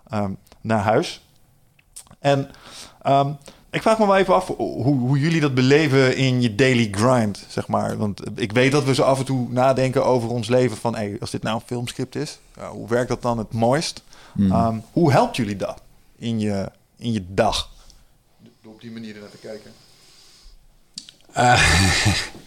[0.08, 1.23] ehm, naar huis?
[2.24, 2.50] En
[3.02, 3.32] ehm,
[3.70, 7.46] ik vraag me wel even af hoe, hoe jullie dat beleven in je daily grind,
[7.48, 7.96] zeg maar.
[7.96, 10.94] Want ik weet dat we zo af en toe nadenken over ons leven van...
[10.94, 14.02] Hey, als dit nou een filmscript is, ja, hoe werkt dat dan het mooist?
[14.32, 14.50] Mm.
[14.52, 15.80] Ehm, hoe helpt jullie dat
[16.16, 17.70] in je, in je dag?
[18.62, 19.72] Door op die manier naar te kijken.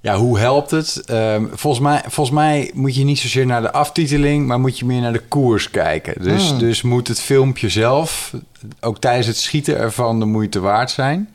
[0.00, 1.02] Ja, hoe helpt het?
[1.04, 4.84] Ehm, volgens, mij, volgens mij moet je niet zozeer naar de aftiteling, maar moet je
[4.84, 6.22] meer naar de koers kijken.
[6.22, 6.58] Dus, Hmm.
[6.58, 8.34] dus moet het filmpje zelf,
[8.80, 11.28] ook tijdens het schieten ervan, de moeite waard zijn.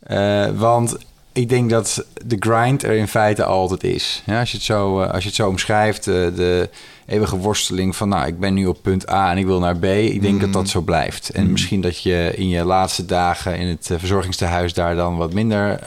[0.00, 0.96] Eh, want
[1.32, 4.22] ik denk dat de grind er in feite altijd is.
[4.26, 6.68] Ja, als, je het zo, eh, als je het zo omschrijft, eh, de
[7.06, 8.08] eeuwige worsteling van...
[8.08, 9.84] nou, ik ben nu op punt A en ik wil naar B.
[9.84, 11.30] Ik denk dat dat zo blijft.
[11.30, 14.74] En misschien dat je in je laatste dagen in het verzorgingstehuis...
[14.74, 15.78] daar dan wat minder...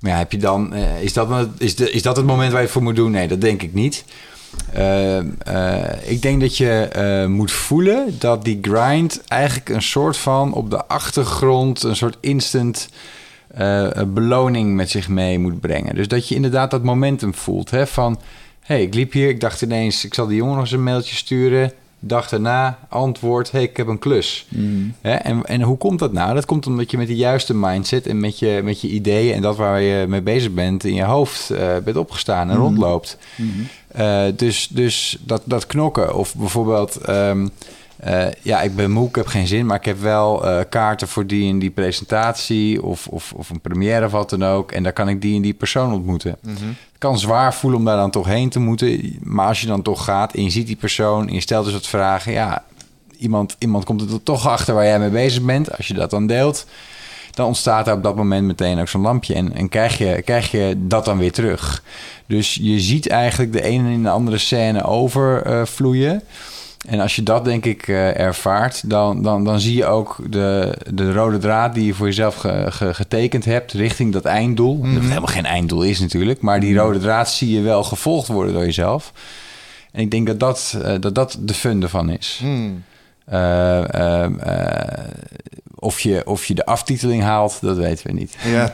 [0.00, 2.82] maar ja, heb je dan, is, dat, is, is dat het moment waar je voor
[2.82, 3.10] moet doen?
[3.10, 4.04] Nee, dat denk ik niet.
[6.04, 10.86] ik denk dat je moet voelen dat die grind eigenlijk een soort van op de
[10.86, 12.88] achtergrond, een soort instant
[14.06, 15.94] beloning met zich mee moet brengen.
[15.94, 17.70] Dus dat je inderdaad dat momentum voelt.
[17.70, 18.20] Hè, van,
[18.60, 21.16] hey, ik liep hier, ik dacht ineens, ik zal die jongen nog eens een mailtje
[21.16, 21.72] sturen.
[22.00, 24.46] Dag daarna, antwoord, hey, ik heb een klus.
[24.48, 24.94] Mm.
[25.00, 26.34] Hè, en, en hoe komt dat nou?
[26.34, 29.34] Dat komt omdat je met de juiste mindset en met je, met je ideeën...
[29.34, 32.62] en dat waar je mee bezig bent in je hoofd uh, bent opgestaan en mm.
[32.62, 33.18] rondloopt.
[33.36, 33.68] Mm-hmm.
[33.98, 37.08] Uh, dus dus dat, dat knokken of bijvoorbeeld...
[37.08, 37.50] Um,
[38.06, 41.08] uh, ja, ik ben moe, ik heb geen zin, maar ik heb wel uh, kaarten
[41.08, 44.72] voor die en die presentatie of, of, of een première of wat dan ook.
[44.72, 46.36] En daar kan ik die en die persoon ontmoeten.
[46.42, 49.18] Mm Het kan zwaar voelen om daar dan toch heen te moeten.
[49.22, 51.74] Maar als je dan toch gaat en je ziet die persoon en je stelt dus
[51.74, 52.64] wat vragen, ja,
[53.18, 55.76] iemand, iemand komt er toch achter waar jij mee bezig bent.
[55.76, 56.66] Als je dat dan deelt,
[57.30, 59.34] dan ontstaat er op dat moment meteen ook zo'n lampje.
[59.34, 61.82] En, en krijg, je, krijg je dat dan weer terug.
[62.26, 66.22] Dus je ziet eigenlijk de ene en de andere scène overvloeien.
[66.86, 70.78] En als je dat denk ik uh, ervaart, dan, dan, dan zie je ook de,
[70.92, 74.74] de rode draad die je voor jezelf ge, ge, getekend hebt richting dat einddoel.
[74.74, 74.94] Mm -hmm.
[74.94, 78.52] Dat helemaal geen einddoel is natuurlijk, maar die rode draad zie je wel gevolgd worden
[78.52, 79.12] door jezelf.
[79.92, 82.40] En ik denk dat dat, uh, dat, dat de fun ervan is.
[82.42, 82.84] Mm.
[83.32, 83.84] Uh,
[85.78, 88.36] of, je, of je de aftiteling haalt, dat weten we niet.
[88.44, 88.72] Ja,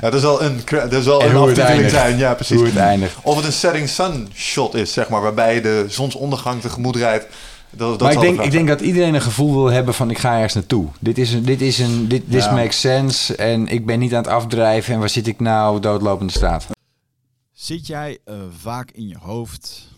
[0.10, 2.18] dat zal een, dat zal een aftiteling zijn.
[2.18, 2.56] Ja, precies.
[2.56, 3.16] Hoe het eindigt.
[3.22, 7.26] Of het een setting sun shot is, zeg maar, waarbij je de zonsondergang tegemoet rijdt.
[7.70, 10.18] Dat, dat maar ik denk, ik denk dat iedereen een gevoel wil hebben van ik
[10.18, 10.88] ga ergens naartoe.
[11.00, 12.54] Dit is een, dit is een, dit this ja.
[12.54, 16.32] makes sense en ik ben niet aan het afdrijven en waar zit ik nou doodlopende
[16.32, 16.66] straat.
[17.52, 19.94] Zit jij uh, vaak in je hoofd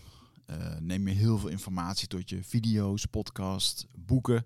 [0.49, 4.45] uh, neem je heel veel informatie tot je video's, podcasts, boeken.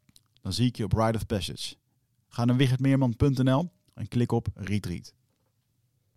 [0.41, 1.75] Dan zie ik je op Ride of Passage.
[2.29, 5.13] Ga naar wichertmeerman.nl en klik op Retreat.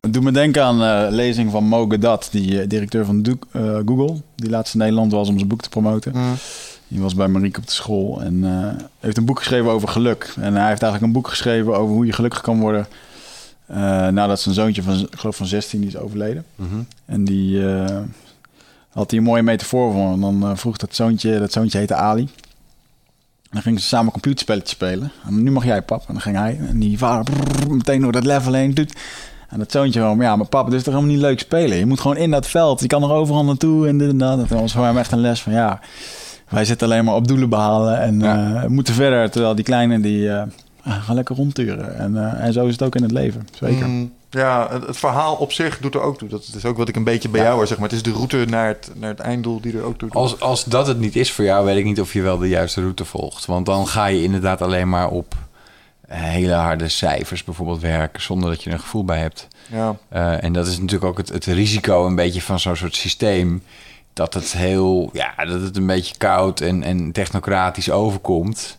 [0.00, 3.46] Het doet me denken aan uh, lezing van Mo Gadat, die uh, directeur van Duke,
[3.52, 6.12] uh, Google, die laatst in Nederland was om zijn boek te promoten.
[6.14, 6.34] Mm.
[6.88, 8.44] Die was bij Marieke op de school en
[9.00, 10.34] heeft een boek geschreven over geluk.
[10.36, 12.86] En hij heeft eigenlijk een boek geschreven over hoe je gelukkig kan worden
[14.14, 16.44] nadat zijn zoontje van, ik geloof van 16 die is overleden.
[16.56, 16.86] Mm -hmm.
[17.04, 17.62] En die
[18.88, 20.20] had hij een mooie metafoor voor.
[20.20, 22.28] dan vroeg dat zoontje, dat zoontje heette Ali
[23.54, 25.10] dan gingen ze samen computerspelletjes spelen.
[25.26, 26.00] En nu mag jij, pap.
[26.00, 26.58] En dan ging hij.
[26.68, 27.34] En die vader
[27.68, 28.92] meteen door dat level heen doet.
[29.48, 31.76] En dat zoontje gewoon, ja, maar papa, dit is toch helemaal niet leuk spelen.
[31.76, 32.80] Je moet gewoon in dat veld.
[32.80, 34.38] Je kan er overal naartoe en dit en dat.
[34.38, 35.80] Dat was voor hem echt een les van, ja,
[36.48, 38.00] wij zitten alleen maar op doelen behalen.
[38.00, 38.62] En ja.
[38.62, 39.30] uh, moeten verder.
[39.30, 40.42] Terwijl die kleine, die uh,
[40.82, 41.98] gaan lekker rondturen.
[41.98, 43.86] En, uh, en zo is het ook in het leven, zeker.
[43.86, 44.12] Mm.
[44.34, 46.28] Ja, het verhaal op zich doet er ook toe.
[46.28, 47.46] Dat is ook wat ik een beetje bij ja.
[47.46, 47.88] jou hoor, zeg maar.
[47.88, 50.16] Het is de route naar het, naar het einddoel die er ook toe doet.
[50.16, 52.48] Als, als dat het niet is voor jou, weet ik niet of je wel de
[52.48, 53.46] juiste route volgt.
[53.46, 55.34] Want dan ga je inderdaad alleen maar op
[56.06, 58.22] hele harde cijfers bijvoorbeeld werken...
[58.22, 59.48] zonder dat je er een gevoel bij hebt.
[59.70, 59.96] Ja.
[60.12, 63.62] Uh, en dat is natuurlijk ook het, het risico een beetje van zo'n soort systeem...
[64.12, 68.78] dat het heel, ja, dat het een beetje koud en, en technocratisch overkomt...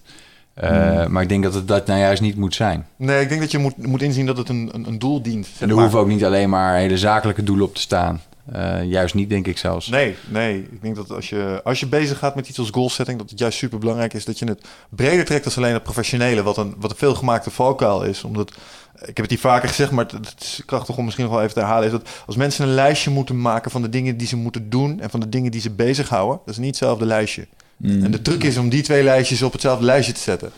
[0.64, 1.12] Uh, hmm.
[1.12, 2.88] Maar ik denk dat het dat nou juist niet moet zijn.
[2.96, 5.48] Nee, ik denk dat je moet, moet inzien dat het een, een, een doel dient.
[5.60, 8.22] En er hoeven ook niet alleen maar hele zakelijke doelen op te staan.
[8.52, 9.88] Eh, juist niet, denk ik zelfs.
[9.88, 10.68] Nee, nee.
[10.72, 13.40] Ik denk dat als je, als je bezig gaat met iets als goalsetting, dat het
[13.40, 16.76] juist super belangrijk is dat je het breder trekt dan alleen het professionele, wat een,
[16.78, 18.24] wat een veelgemaakte valkuil is.
[18.24, 18.52] Omdat,
[19.00, 21.54] ik heb het hier vaker gezegd, maar het is krachtig om misschien nog wel even
[21.54, 24.36] te herhalen, is dat als mensen een lijstje moeten maken van de dingen die ze
[24.36, 27.48] moeten doen en van de dingen die ze bezighouden, dat is niet hetzelfde lijstje.
[27.78, 28.04] Mm.
[28.04, 30.52] En de truc is om die twee lijstjes op hetzelfde lijstje te zetten.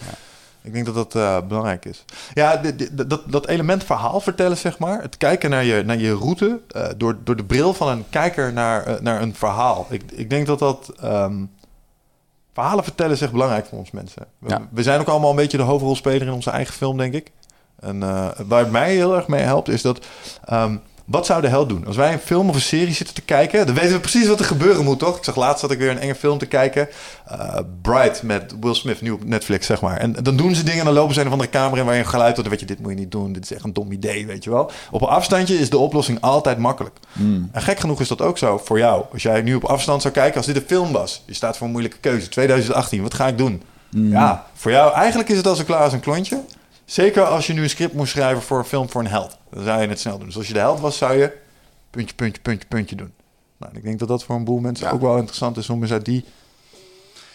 [0.61, 2.05] Ik denk dat dat eh, belangrijk is.
[2.33, 5.01] Ja, dat, dat element verhaal vertellen, zeg maar.
[5.01, 8.53] Het kijken naar je, naar je route eh, door, door de bril van een kijker
[8.53, 9.87] naar, eh, naar een verhaal.
[9.89, 10.91] Ik, ik denk dat dat...
[11.01, 11.43] ehm,
[12.53, 14.25] verhalen vertellen is echt belangrijk voor ons mensen.
[14.39, 14.67] We, Ja.
[14.71, 17.31] we zijn ook allemaal een beetje de hoofdrolspeler in onze eigen film, denk ik.
[17.79, 17.99] En
[18.47, 20.05] waar het mij heel erg mee helpt, is dat...
[20.45, 21.85] ehm, wat zou de held doen?
[21.87, 24.39] Als wij een film of een serie zitten te kijken, dan weten we precies wat
[24.39, 25.17] er gebeuren moet, toch?
[25.17, 26.87] Ik zag laatst dat ik weer een enge film te kijken.
[27.27, 29.97] eh Bright met Will Smith, nu op Netflix, zeg maar.
[29.97, 31.93] En dan doen ze dingen en dan lopen ze een of andere kamer in waar
[31.93, 32.47] je een geluid hoort.
[32.47, 33.33] Weet je, dit moet je niet doen.
[33.33, 34.71] Dit is echt een dom idee, weet je wel.
[34.91, 36.95] Op een afstandje is de oplossing altijd makkelijk.
[37.51, 39.03] En gek genoeg is dat ook zo voor jou.
[39.13, 41.23] Als jij nu op afstand zou kijken, als dit een film was.
[41.25, 42.29] Je staat voor een moeilijke keuze.
[42.29, 43.61] 2018, wat ga ik doen?
[43.89, 46.41] Ja, voor jou eigenlijk is het als een klaar als een klontje.
[46.87, 49.37] Zeker als je nu een script moest schrijven voor een film voor een held.
[49.49, 50.27] Dan zou je het snel doen.
[50.27, 51.31] Dus als je de held was, zou je
[51.89, 53.11] puntje, puntje, puntje, puntje doen.
[53.57, 54.91] Nou, ik denk dat dat voor een boel mensen Ja.
[54.93, 56.25] ook wel interessant is om eens uit die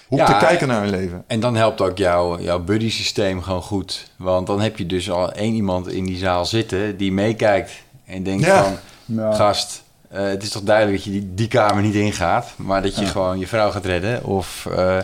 [0.08, 1.24] hoek Ja, te kijken naar hun leven.
[1.26, 4.10] En dan helpt ook jouw, jouw buddy systeem gewoon goed.
[4.16, 7.72] Want dan heb je dus al één iemand in die zaal zitten die meekijkt
[8.04, 8.62] en denkt Ja.
[8.64, 8.76] van...
[9.04, 9.32] Ja.
[9.34, 12.96] Gast, eh, het is toch duidelijk dat je die, die kamer niet ingaat, maar dat
[12.96, 14.24] je gewoon je vrouw gaat redden.
[14.24, 14.98] Of eh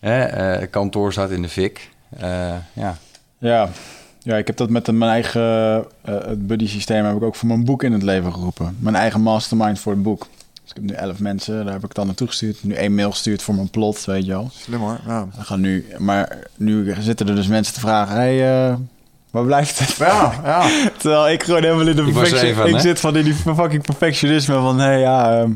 [0.00, 1.90] eh, eh, kantoor staat in de fik.
[2.18, 2.96] Eh, ja.
[3.40, 3.68] Ja.
[4.22, 5.42] ja, ik heb dat met mijn eigen
[6.02, 8.76] eh, het buddy systeem heb ik ook voor mijn boek in het leven geroepen.
[8.78, 10.26] Mijn eigen mastermind voor het boek.
[10.62, 12.64] Dus ik heb nu elf mensen, daar heb ik dan naartoe gestuurd.
[12.64, 14.50] Nu één mail gestuurd voor mijn plot, weet je wel.
[14.52, 15.00] Slim hoor.
[15.06, 18.74] Ja, We gaan nu, maar nu zitten er dus mensen te vragen, hey, eh,
[19.30, 19.96] waar blijft het?
[19.96, 20.40] ja.
[20.44, 20.68] ja.
[20.98, 22.80] Terwijl ik gewoon helemaal in de Ik er aan, ik hè?
[22.80, 24.78] zit van in die fucking perfectionisme van...
[24.78, 25.52] hé, ja, ehm,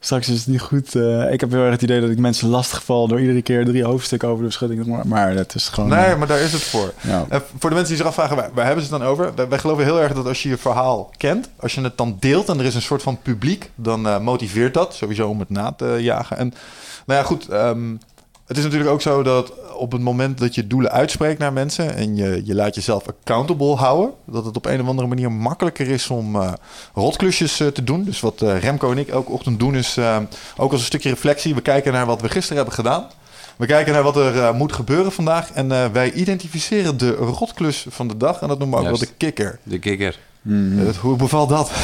[0.00, 0.94] straks is het niet goed.
[0.94, 3.08] Eh, ik heb heel erg het idee dat ik mensen lastig val...
[3.08, 4.86] door iedere keer drie hoofdstukken over de schutting.
[4.86, 5.88] Maar, maar dat is gewoon...
[5.88, 6.92] Nee, eh, maar daar is het voor.
[7.00, 7.26] ja.
[7.58, 9.34] Voor de mensen die zich afvragen, waar, waar hebben ze het dan over?
[9.34, 12.16] Wij, wij geloven heel erg dat als je je verhaal kent, als je het dan
[12.20, 15.50] deelt en er is een soort van publiek, dan eh, motiveert dat sowieso om het
[15.50, 16.36] na te jagen.
[16.36, 16.54] En
[17.06, 17.48] nou ja, goed.
[17.48, 17.94] ehm,
[18.50, 21.94] het is natuurlijk ook zo dat op het moment dat je doelen uitspreekt naar mensen
[21.94, 25.88] en je, je laat jezelf accountable houden, dat het op een of andere manier makkelijker
[25.88, 26.52] is om eh,
[26.94, 28.04] rotklusjes eh, te doen.
[28.04, 29.98] Dus wat eh, Remco en ik elke ochtend doen is
[30.56, 31.54] ook als een stukje reflectie.
[31.54, 33.06] We kijken naar wat we gisteren hebben gedaan.
[33.60, 35.52] We kijken naar wat er moet gebeuren vandaag.
[35.52, 38.40] En eh, wij identificeren de rotklus van de dag.
[38.40, 39.00] En dat noemen we ook Juist.
[39.00, 39.58] wel de kikker.
[39.62, 40.18] De kikker.
[40.42, 40.88] Mhm.
[40.88, 41.70] Eh, hoe bevalt dat?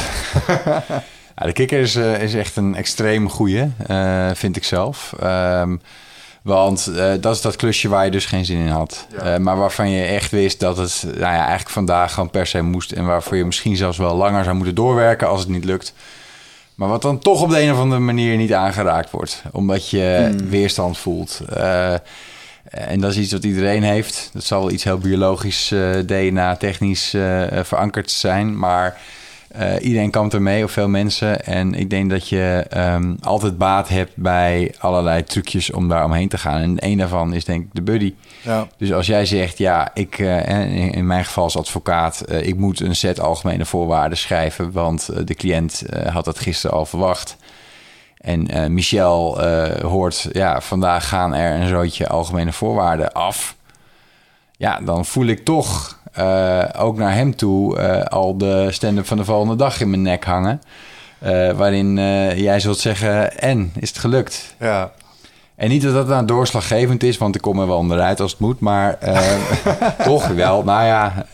[1.39, 5.13] Ja, de kikker is, is echt een extreem goeie, eh, vind ik zelf.
[5.19, 5.77] Ehm,
[6.47, 9.07] want eh, dat is dat klusje waar je dus geen zin in had.
[9.11, 9.17] Ja.
[9.17, 12.61] Eh, maar waarvan je echt wist dat het nou ja, eigenlijk vandaag gewoon per se
[12.61, 12.91] moest.
[12.91, 15.93] En waarvoor je misschien zelfs wel langer zou moeten doorwerken als het niet lukt.
[16.75, 19.41] Maar wat dan toch op de een of andere manier niet aangeraakt wordt.
[19.51, 21.41] Omdat je weerstand voelt.
[21.53, 21.93] Eh,
[22.71, 24.29] en dat is iets wat iedereen heeft.
[24.33, 25.73] Dat zal wel iets heel biologisch,
[26.05, 27.09] DNA-technisch
[27.63, 28.57] verankerd zijn.
[28.57, 28.97] Maar
[29.57, 31.45] eh, iedereen kampt ermee, of veel mensen.
[31.45, 36.29] En ik denk dat je ehm, altijd baat hebt bij allerlei trucjes om daar omheen
[36.29, 36.61] te gaan.
[36.61, 38.13] En een daarvan is denk ik de buddy.
[38.41, 38.67] Ja.
[38.77, 42.79] Dus als jij zegt, ja, ik, eh, in mijn geval als advocaat, eh, ik moet
[42.79, 47.37] een set algemene voorwaarden schrijven, want de cliënt had dat gisteren al verwacht.
[48.17, 49.41] En Michel
[49.81, 53.55] hoort, ja, vandaag gaan er een zootje algemene voorwaarden af.
[54.57, 59.17] Ja, dan voel ik toch eh, ook naar hem toe eh, al de stand-up van
[59.17, 60.61] de volgende dag in mijn nek hangen.
[61.19, 61.95] Eh, waarin
[62.35, 64.55] jij zult zeggen, en, is het gelukt?
[64.59, 64.91] ja.
[65.57, 68.39] En niet dat dat nou doorslaggevend is, want ik kom er wel onderuit als het
[68.39, 68.59] moet.
[68.59, 69.21] Maar eh,
[70.05, 71.25] toch wel, nou ja.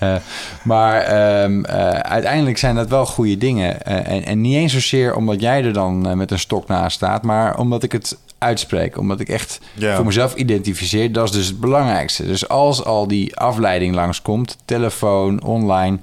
[0.64, 3.86] maar ehm, eh, uiteindelijk zijn dat wel goede dingen.
[3.86, 7.58] En, en niet eens zozeer omdat jij er dan met een stok naast staat, maar
[7.58, 8.98] omdat ik het uitspreek.
[8.98, 9.96] Omdat ik echt Ja.
[9.96, 11.12] voor mezelf identificeer.
[11.12, 12.26] Dat is dus het belangrijkste.
[12.26, 15.98] Dus als al die afleiding langskomt, telefoon, online...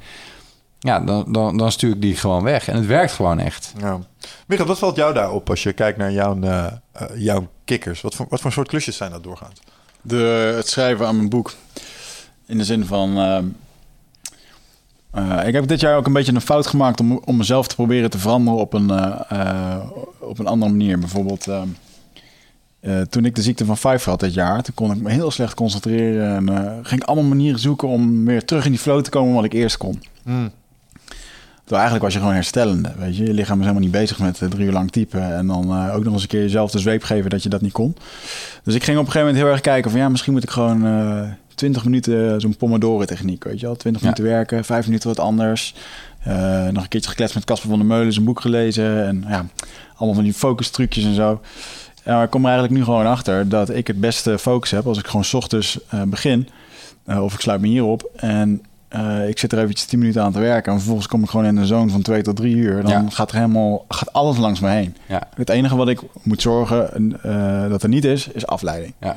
[0.83, 2.69] Ja, dan, dan, dan stuur ik die gewoon weg.
[2.69, 3.73] En het werkt gewoon echt.
[3.79, 3.99] ja.
[4.47, 8.01] Michael, wat valt jou daarop als je kijkt naar jouw, eh, eh, jouw kikkers?
[8.01, 9.61] Wat voor, wat voor soort klusjes zijn dat doorgaans?
[10.03, 11.55] De, het schrijven aan mijn boek.
[12.47, 13.17] In de zin van...
[13.19, 13.45] ehm,
[15.11, 17.75] eh, ik heb dit jaar ook een beetje een fout gemaakt om, om mezelf te
[17.75, 18.91] proberen te veranderen op een,
[20.19, 20.99] op een andere manier.
[20.99, 21.47] Bijvoorbeeld,
[22.81, 25.31] eh, toen ik de ziekte van Pfeiffer had dit jaar, toen kon ik me heel
[25.31, 26.35] slecht concentreren.
[26.37, 29.35] En eh, ging ik allemaal manieren zoeken om weer terug in die flow te komen
[29.35, 30.03] wat ik eerst kon.
[31.65, 32.93] Terwijl eigenlijk was je gewoon herstellende.
[32.99, 35.35] Weet je, je lichaam is helemaal niet bezig met eh, drie uur lang typen.
[35.35, 37.73] En dan ook nog eens een keer jezelf de zweep geven dat je dat niet
[37.73, 37.97] kon.
[38.65, 40.51] Dus ik ging op een gegeven moment heel erg kijken van ja, misschien moet ik
[40.51, 43.45] gewoon 20 minuten zo'n Pomodoro-techniek.
[43.45, 44.09] Weet je wel, 20 Ja.
[44.09, 45.75] minuten werken, 5 minuten wat anders.
[46.71, 49.07] Nog een keertje gekletst met Casper van der Meulen, zijn boek gelezen.
[49.07, 49.47] En ja,
[49.95, 51.41] allemaal van die focus trucjes en zo.
[52.05, 54.87] Ja, maar ik kom er eigenlijk nu gewoon achter dat ik het beste focus heb
[54.87, 56.49] als ik gewoon 's ochtends eh, begin.
[57.05, 60.33] Eh, of ik sluit me hierop en eh, ik zit er eventjes 10 minuten aan
[60.33, 60.71] te werken.
[60.73, 62.83] En vervolgens kom ik gewoon in een zone van 2 tot 3 uur.
[62.83, 63.05] Dan Ja.
[63.11, 64.97] gaat er helemaal gaat alles langs me heen.
[65.09, 65.23] Ja.
[65.35, 68.95] Het enige wat ik moet zorgen eh, dat er niet is, is afleiding.
[69.01, 69.17] Ja.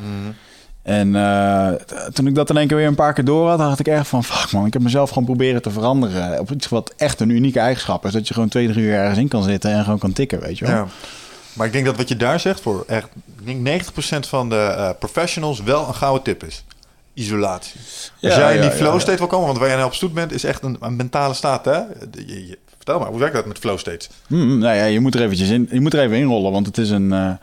[0.82, 3.58] En eh, t- toen ik dat in één keer weer een paar keer door had,
[3.58, 4.24] dacht ik echt van...
[4.24, 6.40] fuck man, ik heb mezelf gewoon proberen te veranderen.
[6.40, 8.12] Op iets wat echt een unieke eigenschap is.
[8.12, 10.58] Dat je gewoon twee, drie uur ergens in kan zitten en gewoon kan tikken, weet
[10.58, 10.88] je wel.
[11.54, 13.08] Maar ik denk dat wat je daar zegt voor echt,
[13.46, 13.90] ik denk 90%
[14.28, 16.64] van de eh, professionals wel een gouden tip is.
[17.14, 17.80] Isolatie.
[17.80, 20.14] Als Ja, jij in die flow state wil komen, want waar jij nou op stoet
[20.14, 21.78] bent, is echt een, een mentale staat, hè?
[21.78, 24.10] Je- je- vertel maar, hoe werkt dat met flow states?
[24.28, 26.78] Hmm, nou ja, je moet er eventjes in, je moet er even inrollen, want het
[26.78, 27.38] is een, eh, eh,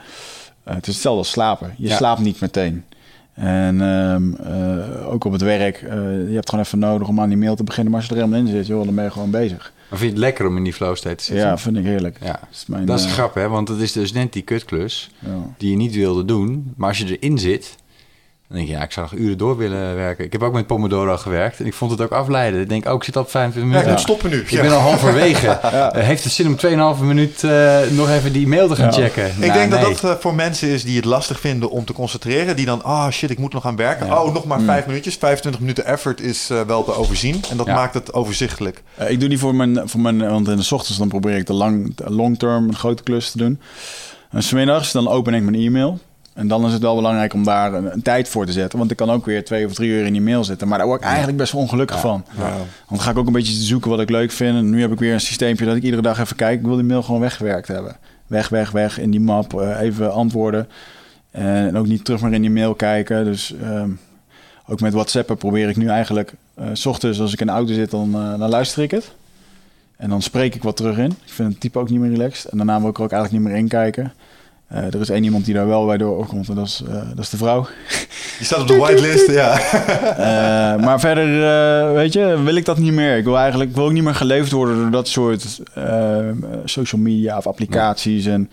[0.64, 1.74] het is hetzelfde als slapen.
[1.76, 2.84] Je slaapt niet meteen.
[3.34, 7.38] En ehm, eh, ook op het werk, je hebt gewoon even nodig om aan die
[7.38, 7.92] mail te beginnen.
[7.92, 9.72] Maar als je er helemaal in zit, joh, dan ben je gewoon bezig.
[9.90, 11.46] Maar vind je het lekker om in die flow state te zitten?
[11.46, 12.16] Ja, vind ik heerlijk.
[12.20, 12.26] Ja.
[12.26, 13.48] Dat is, mijn, Dat is eh, grap, hè?
[13.48, 15.54] Want het is dus net die kutklus ja.
[15.56, 16.72] die je niet wilde doen.
[16.76, 17.76] Maar als je erin zit,
[18.50, 20.24] dan denk je, ja, ik zou nog uren door willen werken.
[20.24, 22.60] Ik heb ook met Pomodoro gewerkt en ik vond het ook afleiden.
[22.60, 23.90] Ik denk, ook ik zit al op 25 Ja, ik minuten.
[23.90, 24.44] moet stoppen nu.
[24.44, 24.60] Ik Ja.
[24.62, 25.48] ben al halverwege.
[25.70, 26.56] Eh, heeft het zin om
[26.96, 28.92] 2,5 minuut eh, nog even die mail te gaan Ja.
[28.92, 29.26] checken?
[29.26, 29.80] Ik Nou, denk nee.
[29.80, 32.56] dat dat eh, voor mensen is die het lastig vinden om te concentreren.
[32.56, 34.06] Die dan, ah shit, ik moet nog gaan werken.
[34.06, 34.22] Ja.
[34.22, 35.14] Oh, nog maar vijf minuutjes.
[35.16, 37.40] 25 minuten effort is wel te overzien.
[37.50, 37.74] En dat Ja.
[37.74, 38.82] maakt het overzichtelijk.
[39.08, 41.52] Ik doe die voor mijn, voor mijn, want in de ochtends dan probeer ik de
[41.52, 43.60] lang, long term een grote klus te doen.
[44.30, 45.98] En smiddags dan open ik mijn e-mail.
[46.34, 48.78] En dan is het wel belangrijk om daar een, een tijd voor te zetten.
[48.78, 50.68] Want ik kan ook weer twee of drie uur in die mail zitten.
[50.68, 52.02] Maar daar word ik eigenlijk best wel ongelukkig Ja.
[52.02, 52.24] van.
[52.36, 54.56] Want dan ga ik ook een beetje zoeken wat ik leuk vind.
[54.56, 56.58] En nu heb ik weer een systeempje dat ik iedere dag even kijk.
[56.60, 57.96] Ik wil die mail gewoon weggewerkt hebben.
[58.26, 59.60] Weg, weg, weg in die map.
[59.60, 60.68] eh, even antwoorden.
[61.30, 63.24] En ook niet terug meer in die mail kijken.
[63.24, 63.90] Dus ehm,
[64.66, 66.32] ook met WhatsAppen probeer ik nu eigenlijk...
[66.54, 69.12] eh, s ochtends als ik in de auto zit, dan, eh, dan luister ik het.
[69.96, 71.10] En dan spreek ik wat terug in.
[71.10, 72.50] Ik vind het type ook niet meer relaxed.
[72.50, 74.12] En daarna wil ik er ook eigenlijk niet meer in kijken.
[74.70, 77.24] Eh, er is één iemand die daar wel bij doorkomt en dat is, eh, dat
[77.24, 77.66] is de vrouw.
[78.38, 79.58] Je staat op de whitelist, ja.
[80.20, 83.16] Eh, maar verder, weet je, wil ik dat niet meer.
[83.16, 85.60] Ik wil eigenlijk ik wil ook niet meer geleefd worden door dat soort
[86.64, 88.26] social media of applicaties.
[88.26, 88.50] En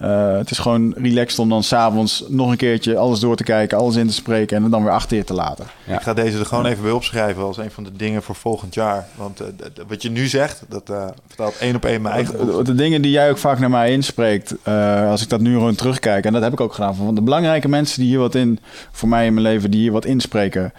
[0.00, 3.78] eh, het is gewoon relaxed om dan s'avonds nog een keertje alles door te kijken,
[3.78, 5.64] alles in te spreken en het dan weer achter je te laten.
[5.84, 5.94] Ja.
[5.94, 8.74] Ik ga deze er gewoon even bij opschrijven als een van de dingen voor volgend
[8.74, 9.06] jaar.
[9.14, 9.46] Want eh,
[9.88, 13.02] wat je nu zegt, dat eh, vertaalt één op één mijn eigen De, de dingen
[13.02, 16.32] die jij ook vaak naar mij inspreekt, eh, als ik dat nu gewoon terugkijk, en
[16.32, 18.58] dat heb ik ook gedaan, van de belangrijke mensen die hier wat in,
[18.90, 20.72] voor mij in mijn leven, die hier wat inspreken,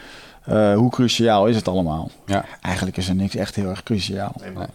[0.43, 2.12] eh, hoe cruciaal is het allemaal?
[2.25, 2.45] Ja.
[2.62, 4.36] Eigenlijk is er niks echt heel erg cruciaal.
[4.55, 4.65] Nee.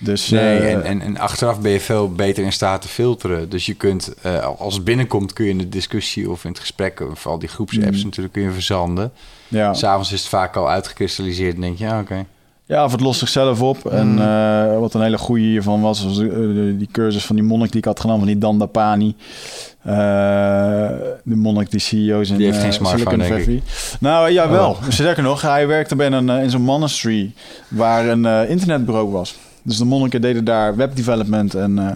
[0.00, 3.48] Dus, Nee, eh, en, en, en achteraf ben je veel beter in staat te filteren.
[3.48, 6.58] Dus je kunt, eh, als het binnenkomt, kun je in de discussie of in het
[6.60, 8.04] gesprek, of al die groepsapps Mm.
[8.04, 9.12] natuurlijk, kun je verzanden.
[9.48, 9.74] ja.
[9.74, 12.24] S'avonds is het vaak al uitgekristalliseerd en denk je, ja, oké.
[12.66, 13.86] ja, of het lost zichzelf op.
[13.86, 14.18] En Mm.
[14.18, 16.28] eh, wat een hele goede hiervan was, was eh,
[16.78, 19.14] die cursus van die monnik die ik had gedaan, van die Dandapani.
[19.82, 19.94] Eh
[21.24, 23.62] de monnik die CEO's in Die heeft geen eh, smartphone, denk ik.
[24.00, 24.76] Nou, ja, wel.
[24.88, 27.32] Sterker nog, hij werkte bij een, eh, in zo'n monastery
[27.68, 29.36] waar een eh, internetbureau was.
[29.62, 31.54] Dus de monniken deden daar webdevelopment.
[31.54, 31.90] En, eh,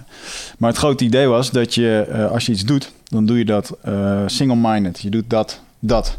[0.58, 3.44] maar het grote idee was dat je, eh, als je iets doet, dan doe je
[3.44, 5.00] dat eh, single-minded.
[5.00, 6.18] Je doet dat, dat.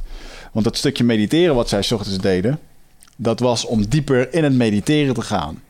[0.51, 2.59] Want dat stukje mediteren wat zij 's ochtends deden,
[3.15, 5.61] dat was om dieper in het mediteren te gaan.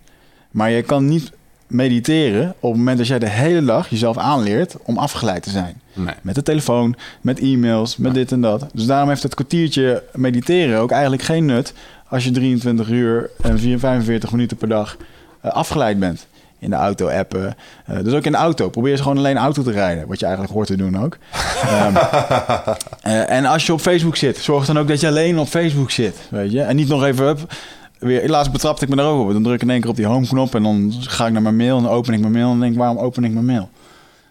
[0.51, 1.31] Maar je kan niet
[1.67, 5.81] mediteren op het moment dat jij de hele dag jezelf aanleert om afgeleid te zijn.
[5.93, 6.15] Nee.
[6.21, 8.65] Met de telefoon, met e-mails, met dit en dat.
[8.73, 11.73] Dus daarom heeft het kwartiertje mediteren ook eigenlijk geen nut
[12.07, 14.97] als je 23 uur en 4, 45 minuten per dag
[15.51, 16.27] afgeleid bent.
[16.59, 17.55] In de auto appen.
[17.85, 18.69] Eh, dus ook in de auto.
[18.69, 20.07] Probeer eens gewoon alleen auto te rijden.
[20.07, 21.17] Wat je eigenlijk hoort te doen ook.
[21.61, 21.95] Ehm,
[23.01, 25.91] eh, en als je op Facebook zit, zorg dan ook dat je alleen op Facebook
[25.91, 26.15] zit.
[26.29, 26.61] Weet je?
[26.61, 27.27] En niet nog even...
[27.27, 27.39] Up,
[27.99, 29.33] weer, laatst betrapte ik me daar ook op.
[29.33, 31.41] Dan druk ik in één keer op die home knop en dan ga ik naar
[31.41, 33.45] mijn mail en dan open ik mijn mail en denk ik, waarom open ik mijn
[33.45, 33.69] mail?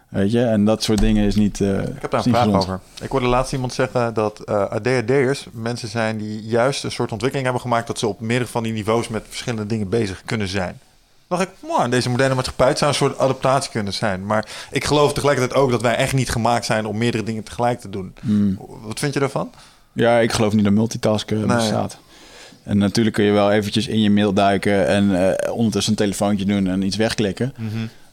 [0.08, 0.42] Weet je?
[0.44, 1.60] En dat soort dingen is niet.
[1.60, 2.62] eh, Ik heb daar een vraag gezond.
[2.62, 2.80] over.
[3.02, 7.44] Ik hoorde laatst iemand zeggen dat eh ADHD'ers mensen zijn die juist een soort ontwikkeling
[7.44, 10.78] hebben gemaakt dat ze op meerdere van die niveaus met verschillende dingen bezig kunnen zijn.
[11.38, 14.26] Dacht ik, "Mwah, in deze moderne maatschappij het zou een soort adaptatie kunnen zijn.
[14.26, 17.80] Maar ik geloof tegelijkertijd ook dat wij echt niet gemaakt zijn om meerdere dingen tegelijk
[17.80, 18.14] te doen.
[18.20, 18.58] Hmm.
[18.82, 19.50] Wat vind je daarvan?
[19.92, 21.56] Ja, ik geloof niet dat multitasken Nee.
[21.56, 21.98] bestaat.
[22.62, 26.44] En natuurlijk kun je wel eventjes in je mail duiken en eh, ondertussen een telefoontje
[26.44, 27.54] doen en iets wegklikken.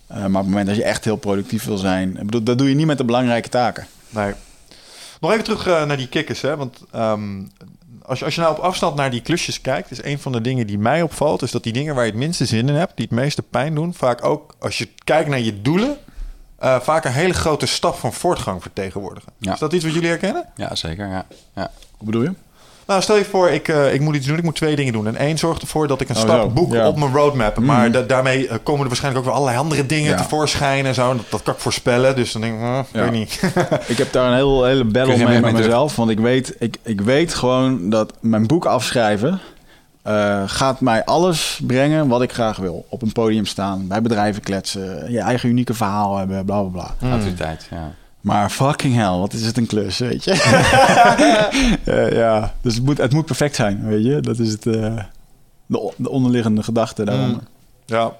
[0.08, 2.58] Eh, maar op het moment dat je echt heel productief wil zijn, ik bedoel, dat
[2.58, 3.88] doe je niet met de belangrijke taken.
[4.09, 4.34] Nee.
[5.22, 6.55] Nog even terug eh, naar die kikkers, hè?
[6.57, 7.41] Want ehm,
[8.06, 10.41] als, je, als je nou op afstand naar die klusjes kijkt, is een van de
[10.41, 12.91] dingen die mij opvalt, is dat die dingen waar je het minste zin in hebt,
[12.95, 15.97] die het meeste pijn doen, vaak ook als je kijkt naar je doelen,
[16.58, 19.32] eh, vaak een hele grote stap van voortgang vertegenwoordigen.
[19.38, 19.54] Ja.
[19.54, 20.45] Is dat iets wat jullie herkennen?
[20.56, 21.08] Ja, zeker.
[21.08, 21.26] Ja.
[21.56, 21.72] Ja.
[21.97, 22.34] Hoe bedoel je?
[22.90, 24.38] Nou, stel je voor, ik, eh, ik moet iets doen.
[24.38, 25.08] Ik moet twee dingen doen.
[25.08, 26.50] En één zorgt ervoor dat ik een Oh, stap zo.
[26.50, 26.88] boek Ja.
[26.88, 27.60] op mijn roadmap.
[27.60, 30.18] Maar da- daarmee eh, komen er waarschijnlijk ook weer allerlei andere dingen Ja.
[30.18, 31.16] tevoorschijn en zo.
[31.16, 32.16] Dat, dat kan ik voorspellen.
[32.16, 33.02] Dus dan denk ik, eh, Ja.
[33.02, 33.40] weet niet.
[33.88, 35.96] Ik heb daar een heel, hele battle mee met mezelf.
[35.96, 39.40] Want ik weet, ik, ik weet gewoon dat mijn boek afschrijven...
[40.02, 42.86] eh, gaat mij alles brengen wat ik graag wil.
[42.90, 45.12] Op een podium staan, bij bedrijven kletsen...
[45.12, 46.94] je eigen unieke verhaal hebben, bla bla bla.
[47.00, 47.12] Hmm.
[47.12, 47.92] Autoriteit, ja.
[48.22, 50.32] Maar fucking hell, wat is het een klus, weet je?
[51.84, 54.20] Eh, ja, dus het moet, het moet perfect zijn, weet je?
[54.20, 55.03] Dat is het, eh,
[55.65, 57.41] de, onderliggende gedachte daaronder.
[57.86, 58.15] Ja.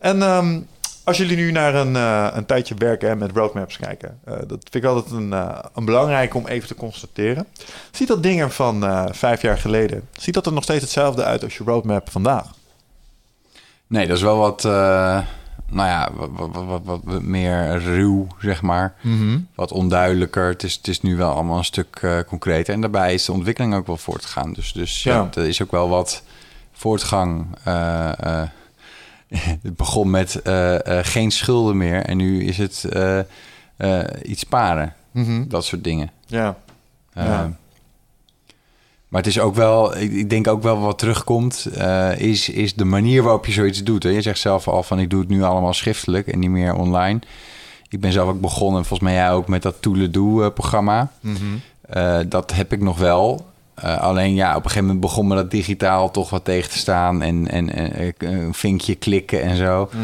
[0.00, 0.60] En ehm,
[1.04, 4.68] als jullie nu naar een, eh, een tijdje werken en met roadmaps kijken, eh, dat
[4.70, 5.32] vind ik altijd een,
[5.74, 7.46] een belangrijk om even te constateren.
[7.90, 11.24] Ziet dat ding er van eh, vijf jaar geleden, ziet dat er nog steeds hetzelfde
[11.24, 12.46] uit als je roadmap vandaag?
[13.86, 15.18] Nee, dat is wel wat, eh,
[15.70, 18.94] nou ja, wat, wat, wat, wat, meer ruw, zeg maar.
[19.54, 20.48] Wat onduidelijker.
[20.48, 22.74] Het is, het is nu wel allemaal een stuk eh, concreter.
[22.74, 24.52] En daarbij is de ontwikkeling ook wel voortgegaan.
[24.52, 25.14] Dus, dus ja.
[25.14, 25.28] Ja.
[25.34, 26.22] er is ook wel wat
[26.72, 27.46] voortgang.
[27.64, 28.48] eh, eh,
[29.62, 30.40] het begon met
[31.02, 32.02] geen schulden meer.
[32.02, 32.86] En nu is het
[34.22, 34.94] iets sparen.
[35.48, 36.10] Dat soort dingen.
[36.26, 36.56] Ja.
[37.12, 37.52] Eh, Ja.
[39.08, 42.84] Maar het is ook wel, ik, denk ook wel wat terugkomt, eh, is, is de
[42.84, 44.02] manier waarop je zoiets doet.
[44.02, 44.08] Hè.
[44.08, 47.18] Je zegt zelf al van ik doe het nu allemaal schriftelijk en niet meer online.
[47.88, 51.10] Ik ben zelf ook begonnen, volgens mij jij ook, met dat Toeledoe-programma.
[51.80, 53.46] Eh, dat heb ik nog wel.
[53.76, 56.78] Eh, alleen ja, op een gegeven moment begon me dat digitaal toch wat tegen te
[56.78, 57.22] staan.
[57.22, 59.88] En, en, en eh, een vinkje klikken en zo.
[59.92, 59.98] Eh,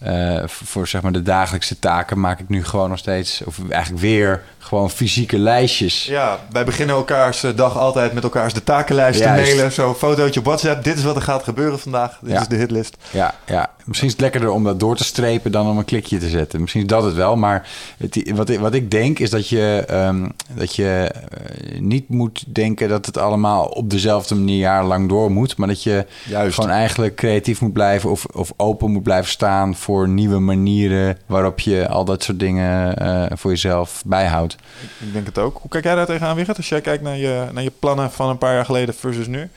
[0.00, 4.02] voor, voor, zeg maar de dagelijkse taken maak ik nu gewoon nog steeds, of eigenlijk
[4.02, 6.04] weer gewoon fysieke lijstjes.
[6.04, 9.72] Ja, wij beginnen elkaars eh, dag altijd met elkaars de takenlijst te mailen.
[9.72, 10.84] Zo een fotootje op WhatsApp.
[10.84, 12.18] Dit is wat er gaat gebeuren vandaag.
[12.22, 12.40] Dit Ja.
[12.40, 12.96] is de hitlist.
[13.10, 16.18] Ja, ja, misschien is het lekkerder om dat door te strepen dan om een klikje
[16.18, 16.60] te zetten.
[16.60, 17.68] Misschien is dat het wel, maar
[17.98, 22.44] het, wat, ik, wat ik denk is dat je, ehm, dat je eh, niet moet
[22.46, 25.56] denken dat het allemaal op dezelfde manier jarenlang door moet.
[25.56, 26.54] Maar dat je Juist.
[26.54, 31.60] gewoon eigenlijk creatief moet blijven of, of open moet blijven staan voor nieuwe manieren waarop
[31.60, 34.56] je al dat soort dingen eh, voor jezelf bijhoudt.
[34.98, 35.58] Ik denk het ook.
[35.60, 36.56] Hoe kijk jij daar tegenaan, Wigert?
[36.56, 39.50] Als jij kijkt naar je, naar je plannen van een paar jaar geleden versus nu?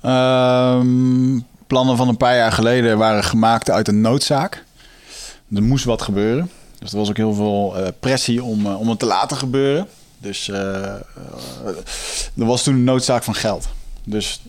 [0.00, 4.64] Ehm, plannen van een paar jaar geleden waren gemaakt uit een noodzaak.
[5.54, 6.50] Er moest wat gebeuren.
[6.78, 9.88] Dus er was ook heel veel eh, pressie om, eh, om het te laten gebeuren.
[10.18, 11.04] Dus er
[12.34, 13.68] was toen een noodzaak van geld.
[14.04, 14.40] Dus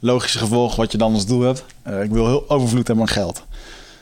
[0.00, 1.64] logische gevolg wat je dan als doel hebt.
[1.82, 3.44] eh, ik wil heel overvloed hebben aan geld.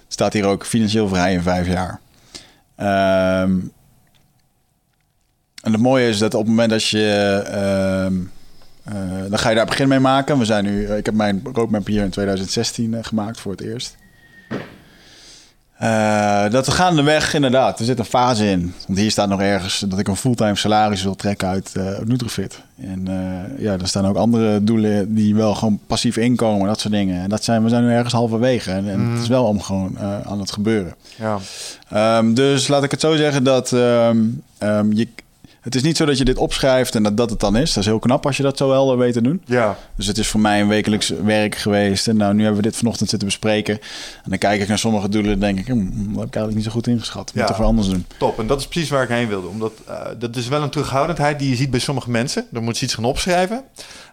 [0.09, 2.01] Staat hier ook financieel vrij in vijf jaar.
[2.77, 3.59] Ehm,
[5.63, 7.43] en het mooie is dat op het moment dat je...
[7.47, 8.15] ehm,
[8.89, 10.39] eh, dan ga je daar begin mee maken.
[10.39, 13.61] We zijn nu, eh, ik heb mijn roadmap hier in 2016 eh, gemaakt voor het
[13.61, 13.97] eerst.
[15.79, 18.75] Eh, dat we gaandeweg, inderdaad, er zit een fase in.
[18.87, 22.61] Want hier staat nog ergens dat ik een fulltime salaris wil trekken uit eh Nutrofit.
[22.81, 26.93] En eh, ja, er staan ook andere doelen die wel gewoon passief inkomen, dat soort
[26.93, 27.23] dingen.
[27.23, 28.71] En dat zijn, we zijn nu ergens halverwege.
[28.71, 30.95] En, en het is wel om gewoon aan het gebeuren.
[31.17, 31.39] Ja.
[31.91, 34.19] Ehm, dus laat ik het zo zeggen dat ehm,
[34.59, 35.09] ehm, je,
[35.69, 37.73] het is niet zo dat je dit opschrijft en dat dat het dan is.
[37.73, 39.43] Dat is heel knap als je dat zo helder weet te doen.
[39.45, 39.77] Ja.
[39.97, 42.09] Dus het is voor mij een wekelijks werk geweest.
[42.09, 43.75] En nou, nu hebben we dit vanochtend zitten bespreken.
[44.25, 45.67] En dan kijk ik naar sommige doelen en denk ik...
[45.67, 47.33] Hm, dat heb ik eigenlijk niet zo goed ingeschat.
[47.35, 48.07] Moet toch weer anders doen.
[48.19, 49.47] Top, en dat is precies waar ik heen wilde.
[49.49, 52.47] Omdat eh, dat is wel een terughoudendheid die je ziet bij sommige mensen.
[52.51, 53.63] Dan moeten ze iets gaan opschrijven.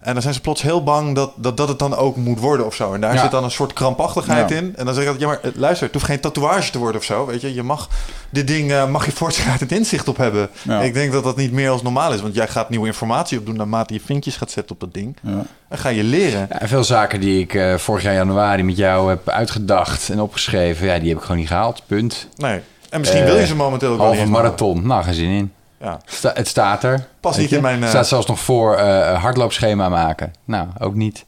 [0.02, 2.66] En dan zijn ze plots heel bang dat dat, dat het dan ook moet worden
[2.66, 2.94] of zo.
[2.94, 3.22] En daar Ja.
[3.22, 4.56] zit dan een soort krampachtigheid Ja.
[4.56, 4.74] in.
[4.76, 7.00] En dan zeg ik altijd, ja maar eh, luister, het hoeft geen tatoeage te worden
[7.02, 7.26] of zo.
[7.26, 7.90] Weet je, je mag
[8.30, 10.50] dit ding, eh, mag je voortschrijdend inzicht op hebben.
[10.62, 10.82] Ja.
[10.82, 12.22] Ik denk dat dat niet meer als normaal is.
[12.22, 15.18] Want jij gaat nieuwe informatie opdoen naarmate je vinkjes gaat zetten op dat ding.
[15.22, 15.46] Ja.
[15.70, 16.48] En ga je leren.
[16.60, 20.88] Ja, veel zaken die ik eh, vorig jaar januari met jou heb uitgedacht en opgeschreven,
[20.88, 21.82] ja, die heb ik gewoon niet gehaald.
[21.88, 22.28] Punt.
[22.38, 22.60] Nee.
[22.90, 24.88] En misschien Eh, wil je ze momenteel ook Halve eens marathon.
[24.88, 25.54] Nou, geen zin in.
[25.80, 26.00] Ja.
[26.06, 27.06] Sta- het staat er.
[27.22, 30.34] Weet niet in mijn, eh, staat zelfs nog voor eh, hardloopschema maken.
[30.46, 31.26] Nou, ook niet.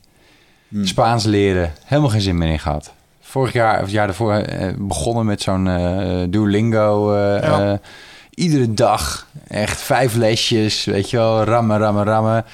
[0.67, 0.85] Hmm.
[0.85, 1.73] Spaans leren.
[1.85, 2.91] Helemaal geen zin meer in gehad.
[3.29, 7.13] Vorig jaar, of het jaar daarvoor, eh, begonnen met zo'n eh, Duolingo.
[7.15, 7.79] eh, Ja.
[8.29, 9.27] iedere dag.
[9.47, 10.85] Echt vijf lesjes.
[10.85, 12.45] Weet je wel, rammen, rammen, rammen.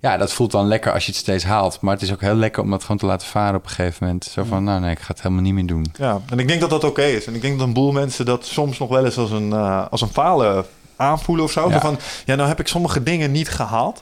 [0.00, 1.78] Ja, dat voelt dan lekker als je het steeds haalt.
[1.80, 3.96] Maar het is ook heel lekker om dat gewoon te laten varen op een gegeven
[4.06, 4.24] moment.
[4.24, 5.86] Zo van, nou nee, ik ga het helemaal niet meer doen.
[5.98, 7.24] Ja, en ik denk dat dat oké is.
[7.26, 9.52] En ik denk dat een boel mensen dat soms nog wel eens als een,
[9.90, 10.64] als een falen
[10.96, 11.68] aanvoelen of zo.
[11.70, 11.80] Ja.
[11.80, 14.00] Van, ja, nou heb ik sommige dingen niet gehaald.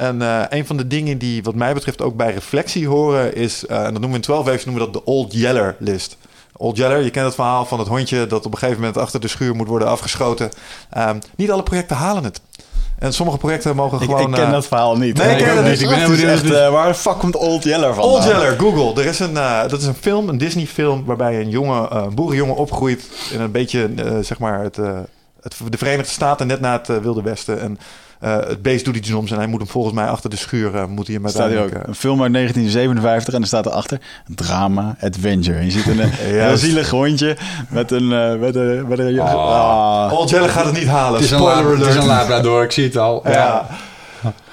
[0.00, 3.66] En eh, een van de dingen die wat mij betreft ook bij reflectie horen is...
[3.66, 6.16] eh, en dat noemen we in 12 waves noemen we dat de Old Yeller list.
[6.56, 9.20] Old Yeller, je kent het verhaal van het hondje dat op een gegeven moment achter
[9.20, 10.50] de schuur moet worden afgeschoten.
[10.90, 12.40] Ehm, niet alle projecten halen het.
[12.98, 14.20] En sommige projecten mogen Ik, gewoon...
[14.28, 15.16] ik ken eh, dat verhaal niet.
[15.16, 15.80] Nee, ik ken het niet.
[15.80, 18.04] Ik ben echt, eh, waar de fuck komt Old Yeller van?
[18.04, 19.02] Old Yeller, Google.
[19.02, 22.06] Er is een, eh, dat is een film, een Disney film, waarbij een jonge eh,
[22.06, 23.90] boerenjongen opgroeit in een beetje,
[24.22, 24.98] zeg maar, het, eh,
[25.40, 27.60] het, de Verenigde Staten, net na het Wilde Westen.
[27.60, 27.78] En
[28.20, 30.74] eh, het beest doet iets noms en hij moet hem volgens mij achter de schuur,
[30.74, 31.88] eh, moet hij hem Er staat hier ook uiteindelijk...
[31.88, 35.58] een film uit 1957 en er staat erachter drama adventure.
[35.58, 36.08] En je ziet een eh,
[36.46, 37.36] heel zielig hondje
[37.68, 40.10] met een eh, met een met een Oh.
[40.32, 41.14] eh, gaat het niet halen.
[41.14, 43.22] Het is, een het is een Labrador, ik zie het al.
[43.28, 43.66] Ja.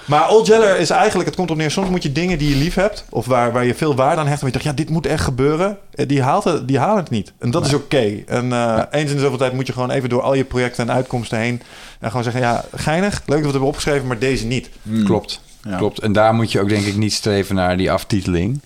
[0.07, 2.55] Maar Old Yeller is eigenlijk, het komt op neer, soms moet je dingen die je
[2.55, 4.89] lief hebt, of waar, waar je veel waarde aan hecht, en je dacht, ja, dit
[4.89, 7.33] moet echt gebeuren, eh, die, haalt het, die halen het niet.
[7.39, 8.23] En dat is oké.
[8.25, 10.87] En eh, eens in de zoveel tijd moet je gewoon even door al je projecten
[10.87, 11.61] en uitkomsten heen
[11.99, 14.69] en gewoon zeggen, ja, geinig, leuk dat we het hebben opgeschreven, maar deze niet.
[15.03, 15.41] Klopt.
[15.63, 15.77] Ja.
[15.77, 15.99] Klopt.
[15.99, 18.61] En daar moet je ook denk ik niet streven naar die aftiteling.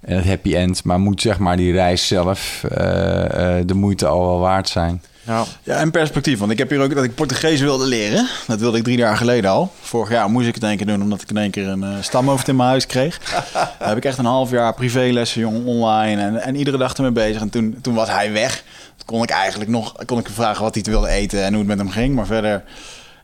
[0.00, 0.84] En het happy end.
[0.84, 5.02] Maar moet zeg maar die reis zelf eh, eh, de moeite al wel waard zijn.
[5.30, 5.44] Ja.
[5.62, 6.38] Ja, en perspectief.
[6.38, 8.28] Want ik heb hier ook dat ik Portugees wilde leren.
[8.46, 9.72] Dat wilde ik drie jaar geleden al.
[9.80, 11.82] Vorig jaar moest ik het in één keer doen, omdat ik in één keer een
[11.82, 13.18] uh, stamhoofd in mijn huis kreeg.
[13.78, 16.22] Daar heb ik echt een half jaar privélessen, jong, online.
[16.22, 17.40] En, en iedere dag ermee bezig.
[17.40, 18.64] En toen, toen was hij weg.
[18.96, 21.68] Toen kon ik eigenlijk nog kon ik vragen wat hij wilde eten en hoe het
[21.68, 22.14] met hem ging.
[22.14, 22.64] Maar verder...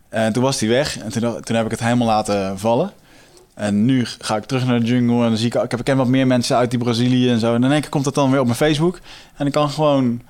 [0.09, 0.98] En toen was hij weg.
[0.98, 2.90] En toen, toen heb ik het helemaal laten vallen.
[3.54, 5.54] En nu ga ik terug naar de jungle en dan zie ik...
[5.54, 7.54] Ik heb, ik ken wat meer mensen uit die Brazilië en zo.
[7.54, 9.00] En in één keer komt dat dan weer op mijn Facebook.
[9.36, 10.20] En ik kan gewoon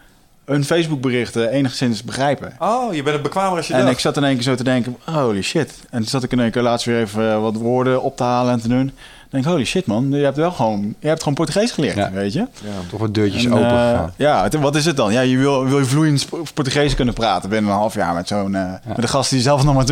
[0.46, 2.52] hun Facebook-berichten enigszins begrijpen.
[2.58, 3.92] Oh, je bent het bekwamer als je En dacht.
[3.92, 5.72] ik zat in één keer zo te denken, holy shit.
[5.90, 8.22] En toen zat ik in één keer laatst weer even uh, wat woorden op te
[8.22, 8.84] halen en te doen.
[8.86, 8.94] Dan
[9.30, 12.10] denk ik, holy shit man, je hebt wel gewoon, je hebt gewoon Portugees geleerd, Ja.
[12.10, 12.38] weet je.
[12.38, 12.48] Ja,
[12.90, 14.12] toch wat deurtjes En, open uh, gegaan.
[14.16, 15.12] ja, het- wat is het dan?
[15.12, 18.52] Ja, je wil, wil je vloeiend Portugees kunnen praten binnen een half jaar met zo'n,
[18.52, 19.84] uh, met een gast die zelf nog maar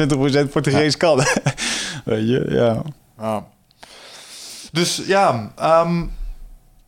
[0.47, 0.99] 20% Portugees ja.
[0.99, 1.17] kan.
[2.05, 2.83] weet je, ja.
[3.21, 3.45] Ja.
[4.73, 5.51] Dus ja,
[5.85, 6.11] um,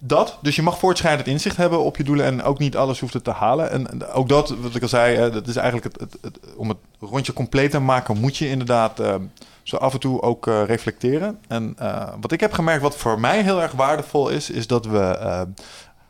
[0.07, 0.39] dat.
[0.43, 3.25] Dus je mag voortschrijdend inzicht hebben op je doelen en ook niet alles hoeft het
[3.25, 3.71] te halen.
[3.71, 6.79] En ook dat, wat ik al zei, dat is eigenlijk het, het, het, om het
[7.01, 9.15] rondje compleet te maken, moet je inderdaad uh,
[9.63, 11.39] zo af en toe ook uh, reflecteren.
[11.49, 14.87] En uh, wat ik heb gemerkt, wat voor mij heel erg waardevol is, is dat
[14.87, 15.19] we.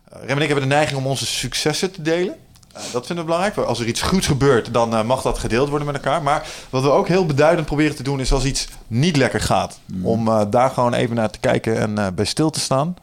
[0.08, 2.34] Rem en ik hebben de neiging om onze successen te delen.
[2.92, 3.56] Dat vinden we belangrijk.
[3.56, 6.22] Als er iets goeds gebeurt, dan mag dat gedeeld worden met elkaar.
[6.22, 9.78] Maar wat we ook heel beduidend proberen te doen, is als iets niet lekker gaat.
[9.86, 10.06] Mm.
[10.06, 12.96] Om daar gewoon even naar te kijken en bij stil te staan.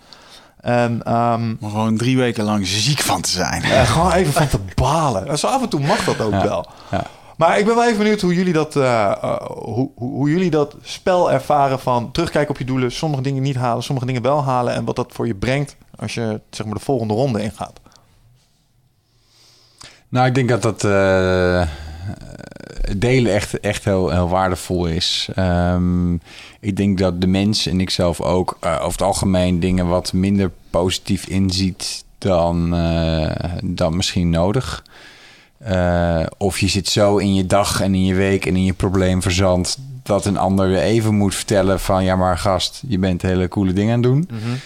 [0.64, 3.62] En, um, maar gewoon drie weken lang ziek van te zijn.
[3.62, 5.28] gewoon even van te balen.
[5.28, 6.44] En zo af en toe mag dat ook Ja.
[6.44, 6.68] wel.
[6.92, 7.04] Ja.
[7.38, 9.12] Maar ik ben wel even benieuwd hoe jullie dat, uh,
[9.48, 13.56] hoe, hoe, hoe, jullie dat spel ervaren van terugkijken op je doelen, sommige dingen niet
[13.56, 16.76] halen, sommige dingen wel halen en wat dat voor je brengt als je zeg maar
[16.76, 17.80] de volgende ronde ingaat.
[20.10, 21.68] Nou, ik denk dat dat uh,
[22.98, 25.30] delen echt, echt heel, heel waardevol is.
[25.40, 26.22] Um,
[26.60, 30.14] ik denk dat de mens en ik zelf ook uh, over het algemeen dingen wat
[30.14, 33.32] minder positief inziet dan, uh,
[33.64, 34.84] dan misschien nodig.
[35.68, 38.74] Uh, of je zit zo in je dag en in je week en in je
[38.74, 43.22] probleem verzand dat een ander weer even moet vertellen van ja maar gast, je bent
[43.22, 44.28] hele coole dingen aan het doen.
[44.32, 44.60] Mm -hmm.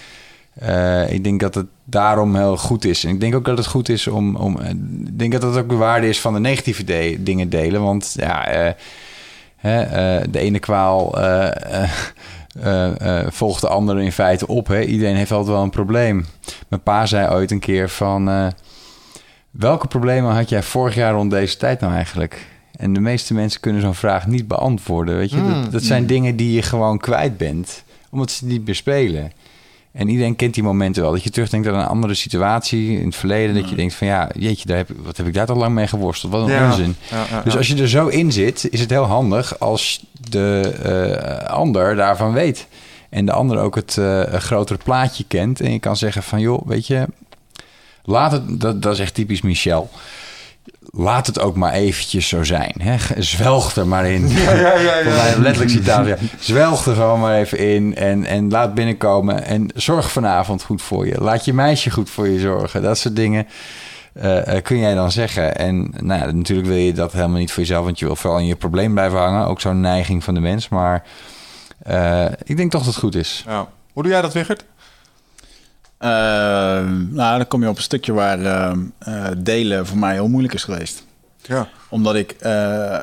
[0.64, 3.04] Uh, ik denk dat het daarom heel goed is.
[3.04, 4.36] En ik denk ook dat het goed is om.
[4.36, 4.60] om
[5.06, 7.82] ik denk dat dat ook de waarde is van de negatieve de dingen delen.
[7.82, 8.72] Want ja, uh,
[9.56, 11.16] hè, uh, de ene kwaal
[13.28, 14.68] volgt de andere in feite op.
[14.68, 14.82] Hè?
[14.82, 16.26] Iedereen heeft altijd wel een probleem.
[16.68, 18.54] Mijn pa zei ooit een keer van...
[19.52, 22.48] welke problemen had jij vorig jaar rond deze tijd nou eigenlijk?
[22.78, 25.18] En de meeste mensen kunnen zo'n vraag niet beantwoorden.
[25.18, 25.38] Weet je?
[25.38, 26.08] Mm, dat, dat zijn mm.
[26.08, 27.84] dingen die je gewoon kwijt bent.
[28.10, 29.32] Omdat ze niet meer spelen.
[29.98, 31.12] En iedereen kent die momenten wel.
[31.12, 33.56] Dat je terugdenkt aan een andere situatie in het verleden.
[33.56, 35.88] Dat je denkt van ja, jeetje, daar heb, wat heb ik daar toch lang mee
[35.88, 36.32] geworsteld?
[36.32, 36.66] Wat een ja.
[36.66, 36.96] onzin.
[37.10, 40.74] Ja, ja, dus als je er zo in zit, is het heel handig als de
[40.86, 42.68] uh, ander daarvan weet.
[43.10, 45.62] En de ander ook het uh, grotere plaatje kent.
[45.62, 47.06] En je kan zeggen van joh, weet je,
[48.04, 49.90] laat het, dat, dat is echt typisch Michel
[50.98, 52.74] laat het ook maar eventjes zo zijn.
[52.78, 52.96] Hè?
[53.18, 54.28] Zwelg er maar in.
[54.38, 55.40] Ja, ja, ja, ja.
[55.40, 56.08] Letterlijk citaat.
[56.08, 56.18] Ja.
[56.40, 59.44] Zwelg er gewoon maar even in en, en laat binnenkomen.
[59.44, 61.22] En zorg vanavond goed voor je.
[61.22, 62.82] Laat je meisje goed voor je zorgen.
[62.82, 63.48] Dat soort dingen
[64.14, 65.56] uh, uh, kun jij dan zeggen.
[65.56, 67.86] En nou, natuurlijk wil je dat helemaal niet voor jezelf...
[67.86, 69.48] want je wil vooral in je probleem blijven hangen.
[69.48, 70.70] Ook zo'n neiging van de mens.
[70.70, 71.04] Maar
[71.90, 73.44] uh, ik denk toch dat het goed is.
[73.48, 73.68] Ja.
[73.94, 74.66] Hoe doe jij dat, Wigert?
[76.02, 76.10] Uh,
[77.10, 78.72] nou, dan kom je op een stukje waar uh,
[79.08, 81.04] uh, delen voor mij heel moeilijk is geweest.
[81.42, 81.68] Ja.
[81.90, 83.00] Omdat ik, uh,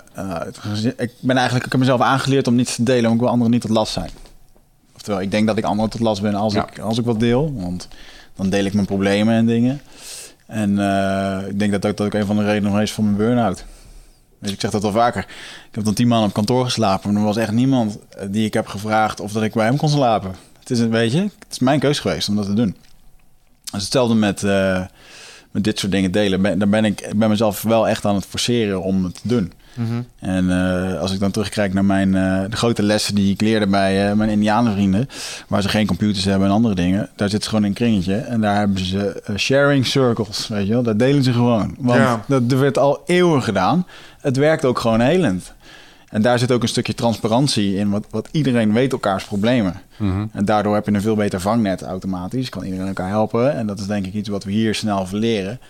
[0.96, 3.52] ik ben eigenlijk, ik heb mezelf aangeleerd om niets te delen, omdat ik wil anderen
[3.52, 4.10] niet tot last zijn.
[4.94, 6.66] Oftewel, ik denk dat ik anderen tot last ben als, Ja.
[6.66, 7.88] ik, als ik wat deel, want
[8.36, 9.80] dan deel ik mijn problemen en dingen.
[10.46, 13.64] En eh, ik denk dat dat ook een van de redenen is voor mijn burn-out.
[14.40, 15.20] Dus ik zeg dat al vaker.
[15.68, 18.46] Ik heb dan tien maanden op kantoor geslapen, maar er was echt niemand eh, die
[18.46, 20.34] ik heb gevraagd of dat ik bij hem kon slapen.
[20.64, 22.76] Het is, een, weet je, het is mijn keus geweest om dat te doen.
[23.72, 24.80] Dus hetzelfde met, eh,
[25.50, 26.42] met dit soort dingen delen.
[26.42, 29.52] Ben, daar ben ik, ben mezelf wel echt aan het forceren om het te doen.
[30.18, 33.66] En eh, als ik dan terugkijk naar mijn, eh, de grote lessen die ik leerde
[33.66, 35.08] bij eh, mijn Indianenvrienden,
[35.48, 38.14] waar ze geen computers hebben en andere dingen, daar zit ze gewoon in een kringetje
[38.16, 41.74] en daar hebben ze sharing circles, weet je wel, dat delen ze gewoon.
[41.78, 42.24] Want Ja.
[42.28, 43.86] dat, dat werd al eeuwen gedaan.
[44.20, 45.52] Het werkt ook gewoon helend.
[46.14, 49.74] En daar zit ook een stukje transparantie in, wat, wat iedereen weet elkaars problemen.
[50.32, 52.48] En daardoor heb je een veel beter vangnet automatisch.
[52.48, 53.54] Kan iedereen elkaar helpen.
[53.56, 55.60] En dat is denk ik iets wat we hier snel verleren.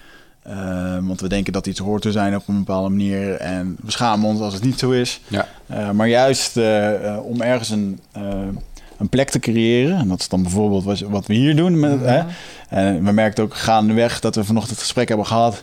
[0.42, 3.34] Eh, want we denken dat iets hoort te zijn op een bepaalde manier.
[3.34, 5.20] En we schamen ons als het niet zo is.
[5.28, 5.46] Ja.
[5.66, 8.22] Eh, maar juist eh, eh, om ergens een, eh,
[8.98, 9.98] een plek te creëren.
[9.98, 11.80] En dat is dan bijvoorbeeld wat, wat we hier doen.
[11.80, 12.22] Met, hè?
[12.68, 15.62] En we merkten ook gaandeweg dat we vanochtend het gesprek hebben gehad.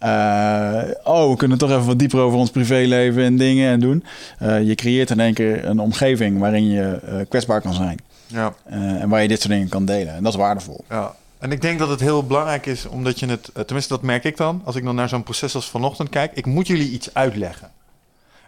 [0.00, 4.04] Eh, oh, we kunnen toch even wat dieper over ons privéleven en dingen en doen.
[4.38, 7.98] Eh, je creëert in één keer een omgeving waarin je eh, kwetsbaar kan zijn.
[8.26, 8.54] Ja.
[8.64, 10.14] En waar je dit soort dingen kan delen.
[10.14, 10.84] En dat is waardevol.
[10.88, 11.14] Ja.
[11.38, 14.36] En ik denk dat het heel belangrijk is, omdat je het, tenminste dat merk ik
[14.36, 17.70] dan, als ik dan naar zo'n proces als vanochtend kijk, ik moet jullie iets uitleggen.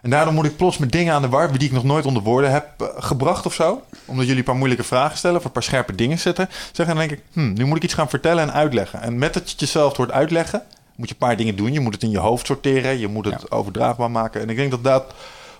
[0.01, 2.23] En daardoor moet ik plots met dingen aan de war die ik nog nooit onder
[2.23, 3.81] woorden heb gebracht of zo.
[4.05, 6.49] Omdat jullie een paar moeilijke vragen stellen of een paar scherpe dingen zetten.
[6.71, 9.01] Zeggen, dan denk ik, hm, nu moet ik iets gaan vertellen en uitleggen.
[9.01, 10.63] En met dat je het jezelf hoort uitleggen,
[10.95, 11.73] moet je een paar dingen doen.
[11.73, 14.41] Je moet het in je hoofd sorteren, je moet het overdraagbaar maken.
[14.41, 15.13] En ik denk dat dat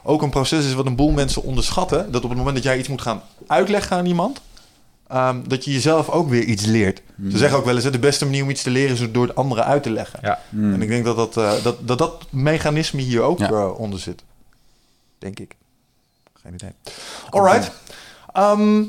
[0.04, 2.12] ook een proces is wat een boel mensen onderschatten.
[2.12, 4.42] Dat op het moment dat jij iets moet gaan uitleggen aan iemand,
[5.08, 7.02] Ehm, dat je jezelf ook weer iets leert.
[7.32, 9.36] Ze zeggen ook wel eens, de beste manier om iets te leren is door het
[9.36, 10.20] anderen uit te leggen.
[10.22, 10.40] Ja.
[10.52, 13.50] En ik denk dat dat, eh, dat, dat, dat mechanisme hier ook Ja.
[13.50, 14.24] eh, onder zit.
[15.20, 15.56] Denk ik.
[16.42, 16.72] Geen idee.
[17.30, 17.72] Alright.
[18.34, 18.84] Ehm,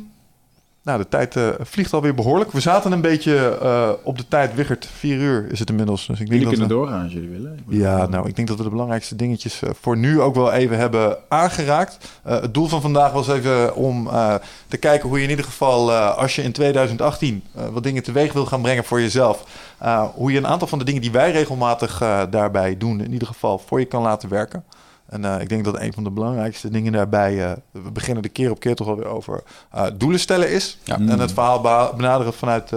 [0.85, 2.53] nou, de tijd eh, vliegt alweer behoorlijk.
[2.53, 4.55] We zaten een beetje eh, op de tijd.
[4.55, 6.07] Wiggert, vier uur is het inmiddels.
[6.07, 6.74] Dus ik denk Jullie dat kunnen we...
[6.74, 7.59] doorgaan als jullie willen.
[7.68, 10.78] Ja, nou, ik denk dat we de belangrijkste dingetjes eh, voor nu ook wel even
[10.78, 11.99] hebben aangeraakt.
[12.22, 14.35] Eh, het doel van vandaag was even om eh,
[14.68, 18.03] te kijken hoe je in ieder geval, eh, als je in 2018 eh, wat dingen
[18.03, 19.45] teweeg wil gaan brengen voor jezelf,
[19.78, 23.12] eh, hoe je een aantal van de dingen die wij regelmatig eh, daarbij doen, in
[23.12, 24.64] ieder geval voor je kan laten werken.
[25.09, 28.29] En eh, ik denk dat een van de belangrijkste dingen daarbij, eh, we beginnen de
[28.29, 30.79] keer op keer toch alweer over eh, doelen stellen is.
[30.85, 30.95] Ja.
[30.95, 32.71] En het verhaal beha- benaderen vanuit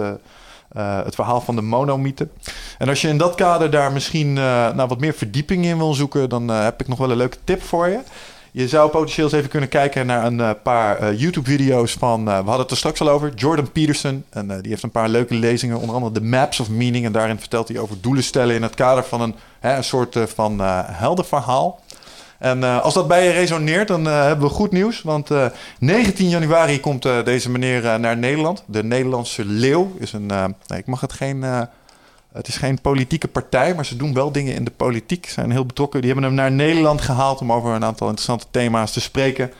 [1.04, 2.28] het verhaal van de monomythe.
[2.78, 6.30] En als je in dat kader daar misschien nou, wat meer verdieping in wil zoeken,
[6.30, 8.00] dan heb ik nog wel een leuke tip voor je.
[8.52, 12.72] Je zou potentieel eens even kunnen kijken naar een paar YouTube-video's van, we hadden het
[12.72, 14.24] er straks al over, Jordan Peterson.
[14.30, 17.06] En die heeft een paar leuke lezingen, onder andere The Maps of Meaning.
[17.06, 20.18] En daarin vertelt hij over doelen stellen in het kader van een, hè, een soort
[20.36, 21.80] van helder verhaal.
[22.40, 25.02] En eh, als dat bij je resoneert, dan eh, hebben we goed nieuws.
[25.02, 25.46] Want eh,
[25.80, 28.64] 19 januari komt deze meneer naar Nederland.
[28.66, 30.26] De Nederlandse Leeuw is een.
[30.68, 31.42] nee, ik mag het geen.
[32.34, 35.30] het is geen politieke partij, maar ze doen wel dingen in de politiek.
[35.30, 36.02] Zijn heel betrokken.
[36.02, 39.52] Die hebben hem naar Nederland gehaald om over een aantal interessante thema's te spreken.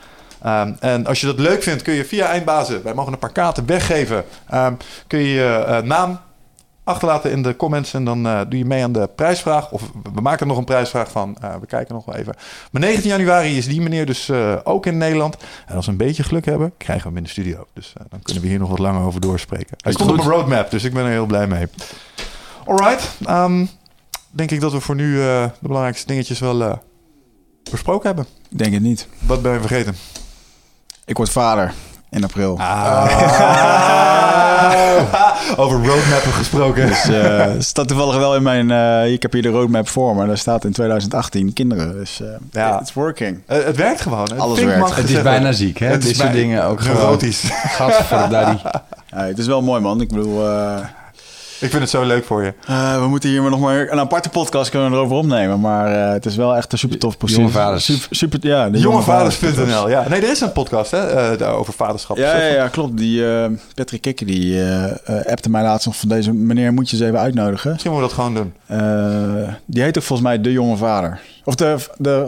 [0.42, 3.32] Ehm, en als je dat leuk vindt, kun je via Eindbazen, wij mogen een paar
[3.32, 4.74] kaarten weggeven, ehm,
[5.08, 6.20] kun je je naam
[6.88, 9.72] achterlaten in de comments en dan eh, doe je mee aan de prijsvraag.
[9.72, 9.82] Of
[10.14, 11.38] we maken er nog een prijsvraag van.
[11.42, 12.36] Eh, we kijken nog wel even.
[12.72, 15.38] Maar 19 januari is die meneer dus eh, ook in Nederland.
[15.66, 17.68] En als we een beetje geluk hebben, krijgen we hem in de studio.
[17.74, 19.78] Dus dan kunnen we hier nog wat langer over doorspreken.
[19.78, 21.68] Hij stond op mijn roadmap, dus ik ben er heel blij mee.
[22.66, 23.10] Alright.
[23.26, 23.66] ehm,
[24.32, 26.82] denk ik dat we voor nu de belangrijkste dingetjes wel
[27.72, 28.26] besproken hebben.
[28.50, 29.08] Denk het niet.
[29.20, 29.96] Wat ben je vergeten?
[31.06, 31.74] Ik word vader
[32.10, 32.58] in april.
[35.58, 36.88] Over roadmappen gesproken.
[36.88, 38.72] Dus eh, het staat toevallig wel in mijn...
[38.72, 41.94] eh, ik heb hier de roadmap voor, maar daar staat in 2018 kinderen.
[41.94, 42.80] Dus eh Ja.
[42.80, 43.40] it's working.
[43.46, 44.24] Het werkt gewoon.
[44.24, 44.96] Het Alles werkt.
[44.96, 45.88] Het is bijna ziek, hè?
[45.88, 46.96] Het is Dit soort bij- dingen ook gewoon.
[46.98, 47.44] neurotisch.
[47.52, 48.58] Gadverdaddy.
[49.12, 50.02] Ja, het is wel mooi, man.
[50.02, 50.78] Ik bedoel, eh,
[51.60, 52.54] Ik vind het zo leuk voor je.
[52.68, 55.60] eh, we moeten hier maar nog maar een aparte podcast kunnen we erover opnemen.
[55.60, 57.38] Maar eh, het is wel echt een super tof proces.
[57.38, 57.86] Jonge vaders.
[57.86, 59.90] Super, super, ja, de Jongevaders.nl.
[59.90, 62.18] Ja, nee, er is een podcast hè, eh, daar over vaderschap.
[62.18, 62.98] Ja, ja, ja, klopt.
[62.98, 63.46] Die eh,
[63.76, 64.62] Patrick Kikker die
[65.26, 67.72] appte mij laatst nog van deze meneer moet je eens even uitnodigen.
[67.72, 68.54] Misschien moeten we dat gewoon doen.
[69.48, 71.20] Eh, die heet ook volgens mij De Jonge Vader.
[71.44, 72.28] Of de, de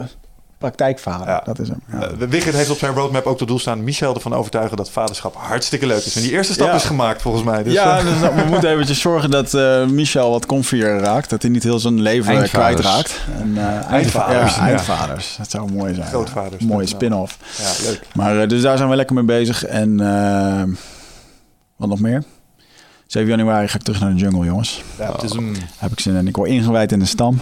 [0.60, 1.42] praktijkvader, Ja.
[1.46, 1.82] dat is hem.
[1.92, 2.08] Ja.
[2.08, 5.36] Eh, Wigert heeft op zijn roadmap ook tot doel staan Michel ervan overtuigen dat vaderschap
[5.38, 6.16] hartstikke leuk is.
[6.16, 6.74] En die eerste stap Ja.
[6.74, 7.64] is gemaakt volgens mij.
[7.64, 11.30] Dus, ja, eh, dus dat- we moeten eventjes zorgen dat eh, Michel wat comfier raakt.
[11.30, 12.52] Dat hij niet heel zijn leven Eindvaders.
[12.82, 13.20] kwijtraakt.
[13.40, 14.70] En, eh, eindva- Eindvaders, Ja, ja.
[14.70, 15.36] eindvaders.
[15.38, 16.08] Dat zou mooi zijn.
[16.08, 17.38] Grootvaders, mooie spin-off.
[17.58, 18.02] ja, leuk.
[18.14, 19.66] Maar eh, dus daar zijn we lekker mee bezig.
[19.66, 19.98] En
[21.78, 22.24] wat nog meer?
[23.08, 24.84] 7 januari ga ik terug naar de jungle, jongens.
[24.98, 25.56] Ja, het is een...
[25.78, 26.28] Heb ik zin in.
[26.28, 27.42] Ik word ingewijd in de stam.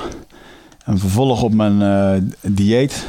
[0.87, 3.05] Een vervolg op mijn eh, dieet.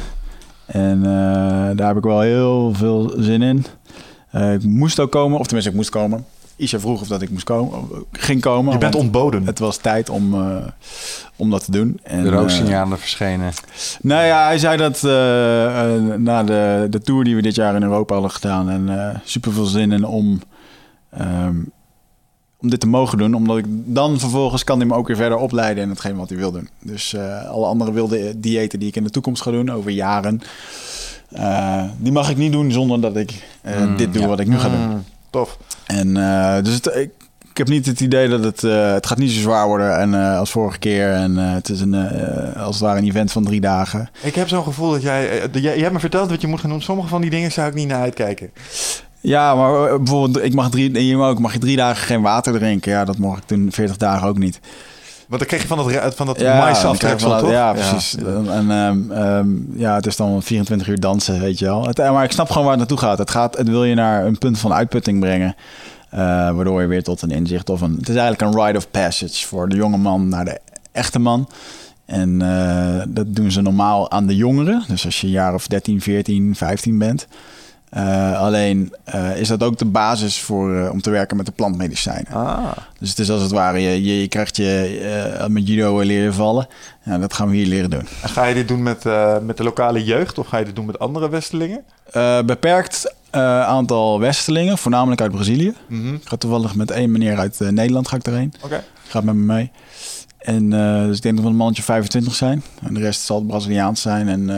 [0.71, 3.65] En eh, daar heb ik wel heel veel zin in.
[4.31, 6.25] Eh, ik moest ook komen, of tenminste ik moest komen.
[6.55, 7.79] Isha vroeg of dat ik moest komen,
[8.11, 8.73] ging komen.
[8.73, 9.45] Je bent ontboden.
[9.45, 10.55] Het was tijd om, eh,
[11.35, 11.99] om dat te doen.
[12.03, 13.51] En, De rooksignalen verschenen.
[14.01, 15.01] nou ja, hij zei dat
[16.17, 18.69] na de, de tour die we dit jaar in Europa hadden gedaan...
[18.69, 20.41] en eh super veel zin in om,
[21.09, 21.55] ehm,
[22.61, 23.33] om dit te mogen doen.
[23.33, 26.37] Omdat ik dan vervolgens kan hij me ook weer verder opleiden in hetgeen wat hij
[26.37, 26.69] wil doen.
[26.81, 30.41] Dus eh, alle andere wilde diëten die ik in de toekomst ga doen, over jaren...
[31.29, 34.27] eh, die mag ik niet doen zonder dat ik eh, Mm, dit doe ja.
[34.27, 34.87] wat ik nu ga doen.
[34.89, 35.57] Mm, tof.
[35.85, 36.13] En
[36.63, 37.11] dus het, ik,
[37.49, 38.61] ik heb niet het idee dat het,
[38.93, 41.11] het gaat niet zo zwaar worden en, als vorige keer.
[41.13, 41.93] En het is een,
[42.55, 44.09] als het ware een event van drie dagen.
[44.21, 45.75] Ik heb zo'n gevoel dat jij, jij...
[45.75, 46.81] Je hebt me verteld wat je moet gaan doen.
[46.81, 48.51] Sommige van die dingen zou ik niet naar uitkijken.
[49.21, 52.21] Ja, maar eh, bijvoorbeeld, ik mag drie, je mag ook, mag je drie dagen geen
[52.21, 52.91] water drinken.
[52.91, 54.59] Ja, dat mocht ik toen 40 dagen ook niet.
[55.27, 57.49] Want dan kreeg je van dat, van dat Ja, maïsaftreksel, toch?
[57.51, 58.15] Ja, precies.
[58.47, 61.87] En ehm, ehm, ja, het is dan 24 uur dansen, weet je wel.
[61.87, 63.17] Het, eh, maar ik snap gewoon waar het naartoe gaat.
[63.17, 65.55] Het, gaat, het wil je naar een punt van uitputting brengen.
[66.09, 66.19] eh,
[66.51, 67.95] waardoor je weer tot een inzicht of een...
[67.99, 70.59] Het is eigenlijk een rite of passage voor de jonge man naar de
[70.91, 71.49] echte man.
[72.05, 72.37] En
[73.09, 74.83] dat doen ze normaal aan de jongeren.
[74.87, 77.27] Dus als je een jaar of 13, 14, 15 bent.
[77.89, 81.51] Eh, alleen eh, is dat ook de basis voor, eh, om te werken met de
[81.51, 82.31] plantmedicijnen.
[82.31, 86.33] Ah, Dus het is als het ware, je, je, je krijgt je met judo leren
[86.33, 86.67] vallen.
[87.03, 88.07] Ja, dat gaan we hier leren doen.
[88.21, 89.03] en ga je dit doen met,
[89.43, 91.83] met de lokale jeugd of ga je dit doen met andere Westelingen?
[92.45, 95.73] Beperkt aantal Westelingen, voornamelijk uit Brazilië.
[95.87, 96.13] Mhm.
[96.13, 98.53] Ik ga toevallig met één meneer uit Nederland ga ik erheen.
[98.63, 98.83] Oké.
[99.07, 99.71] Gaat met me mee.
[100.37, 100.69] En
[101.07, 102.63] dus ik denk dat we een mannetje 25 zijn.
[102.85, 104.27] En de rest zal het Braziliaans zijn.
[104.27, 104.49] En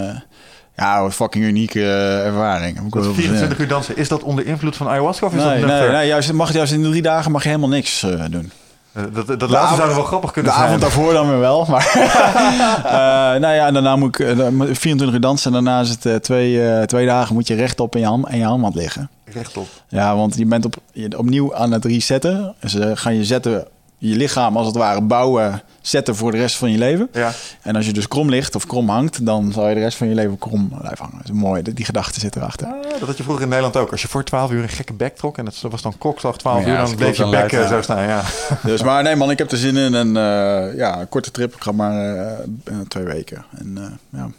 [0.81, 2.75] ja, een fucking unieke eh, ervaring.
[2.75, 3.37] Heb ik wel Dat heel veel zin in.
[3.37, 6.07] 24 uur dansen, is dat onder invloed van ayahuasca of is Nee, dat nee, nee
[6.07, 8.51] juist, mag, juist in de drie dagen mag je helemaal niks eh, doen.
[8.93, 10.67] Eh, Dat, dat De laatste zou wel grappig kunnen de zijn.
[10.69, 11.65] avond daarvoor dan weer wel.
[11.69, 11.91] Maar
[13.41, 15.47] nou ja, en daarna moet ik eh, dan moet ik 24 uur dansen.
[15.55, 18.37] En daarna is het eh, twee, twee dagen moet je rechtop in je, hand, in
[18.37, 19.09] je handmat liggen.
[19.25, 19.67] Rechtop.
[19.87, 22.55] Ja, want je bent op, je, opnieuw aan het resetten.
[22.65, 23.65] Ze gaan je zetten,
[24.03, 27.09] je lichaam als het ware bouwen, zetten voor de rest van je leven.
[27.13, 27.31] Ja.
[27.61, 30.07] En als je dus krom ligt of krom hangt, dan zal je de rest van
[30.07, 31.17] je leven krom blijven hangen.
[31.17, 32.67] Dat is mooi, die gedachte zit erachter.
[32.67, 33.91] Ah, dat had je vroeger in Nederland ook.
[33.91, 36.65] Als je voor 12 uur een gekke bek trok en het was dan klokslag 12
[36.65, 37.81] Ja, uur, dan bleef je bek eh, zo ja.
[37.81, 38.03] staan.
[38.07, 38.23] Ja.
[38.63, 39.95] Dus maar nee man, ik heb er zin in.
[39.95, 41.55] En eh, ja, een korte trip.
[41.55, 43.45] Ik ga maar eh, twee weken.
[43.57, 44.29] En ja.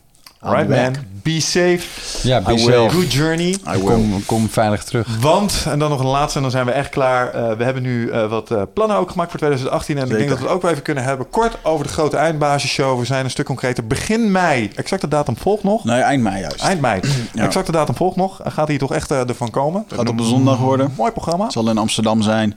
[0.44, 1.80] Right man, be safe,
[2.28, 2.70] Ja, be I safe.
[2.70, 2.88] will.
[2.88, 3.48] good journey.
[3.48, 3.80] I will.
[3.80, 5.08] Kom, kom veilig terug.
[5.20, 7.28] Want, en dan nog een laatste en dan zijn we echt klaar.
[7.34, 9.98] Eh, we hebben nu eh, wat eh, plannen ook gemaakt voor 2018.
[9.98, 11.30] En ik denk dat we het ook wel even kunnen hebben.
[11.30, 12.98] Kort over de grote eindbasisshow.
[12.98, 13.86] We zijn een stuk concreter.
[13.86, 14.70] Begin mei.
[14.74, 15.84] Exacte datum volgt nog.
[15.84, 16.60] Nee, eind mei juist.
[16.62, 17.00] Eind mei.
[17.34, 17.44] Ja.
[17.44, 18.40] Exacte datum volgt nog.
[18.44, 19.84] Gaat hier toch echt ervan komen?
[19.88, 20.92] Gaat op de zondag worden.
[20.96, 21.44] Mooi programma.
[21.44, 22.56] Het zal in Amsterdam zijn.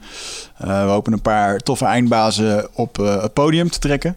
[0.56, 4.16] Eh, we hopen een paar toffe eindbazen op eh, het podium te trekken.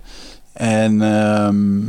[0.54, 1.82] En ehm,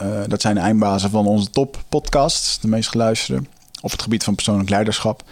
[0.00, 3.42] eh, dat zijn de eindbazen van onze top podcasts, de meest geluisterde.
[3.82, 5.22] Op het gebied van persoonlijk leiderschap.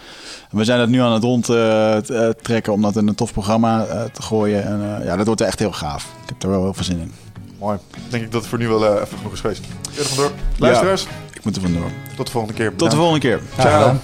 [0.51, 1.97] En we zijn dat nu aan het rond eh,
[2.27, 4.63] eh, trekken om dat in een tof programma te gooien.
[4.63, 6.03] En eh, ja, dat wordt echt heel gaaf.
[6.23, 7.13] Ik heb er wel heel veel zin in.
[7.59, 7.77] Mooi.
[8.09, 9.61] Denk ik dat het voor nu wel even genoeg is geweest.
[9.89, 10.31] Eerder vandoor.
[10.57, 11.91] Luisteraars, Ik moet er vandoor.
[12.15, 12.75] tot de volgende keer.
[12.75, 13.41] Tot de volgende keer.
[13.55, 14.01] Gedaan.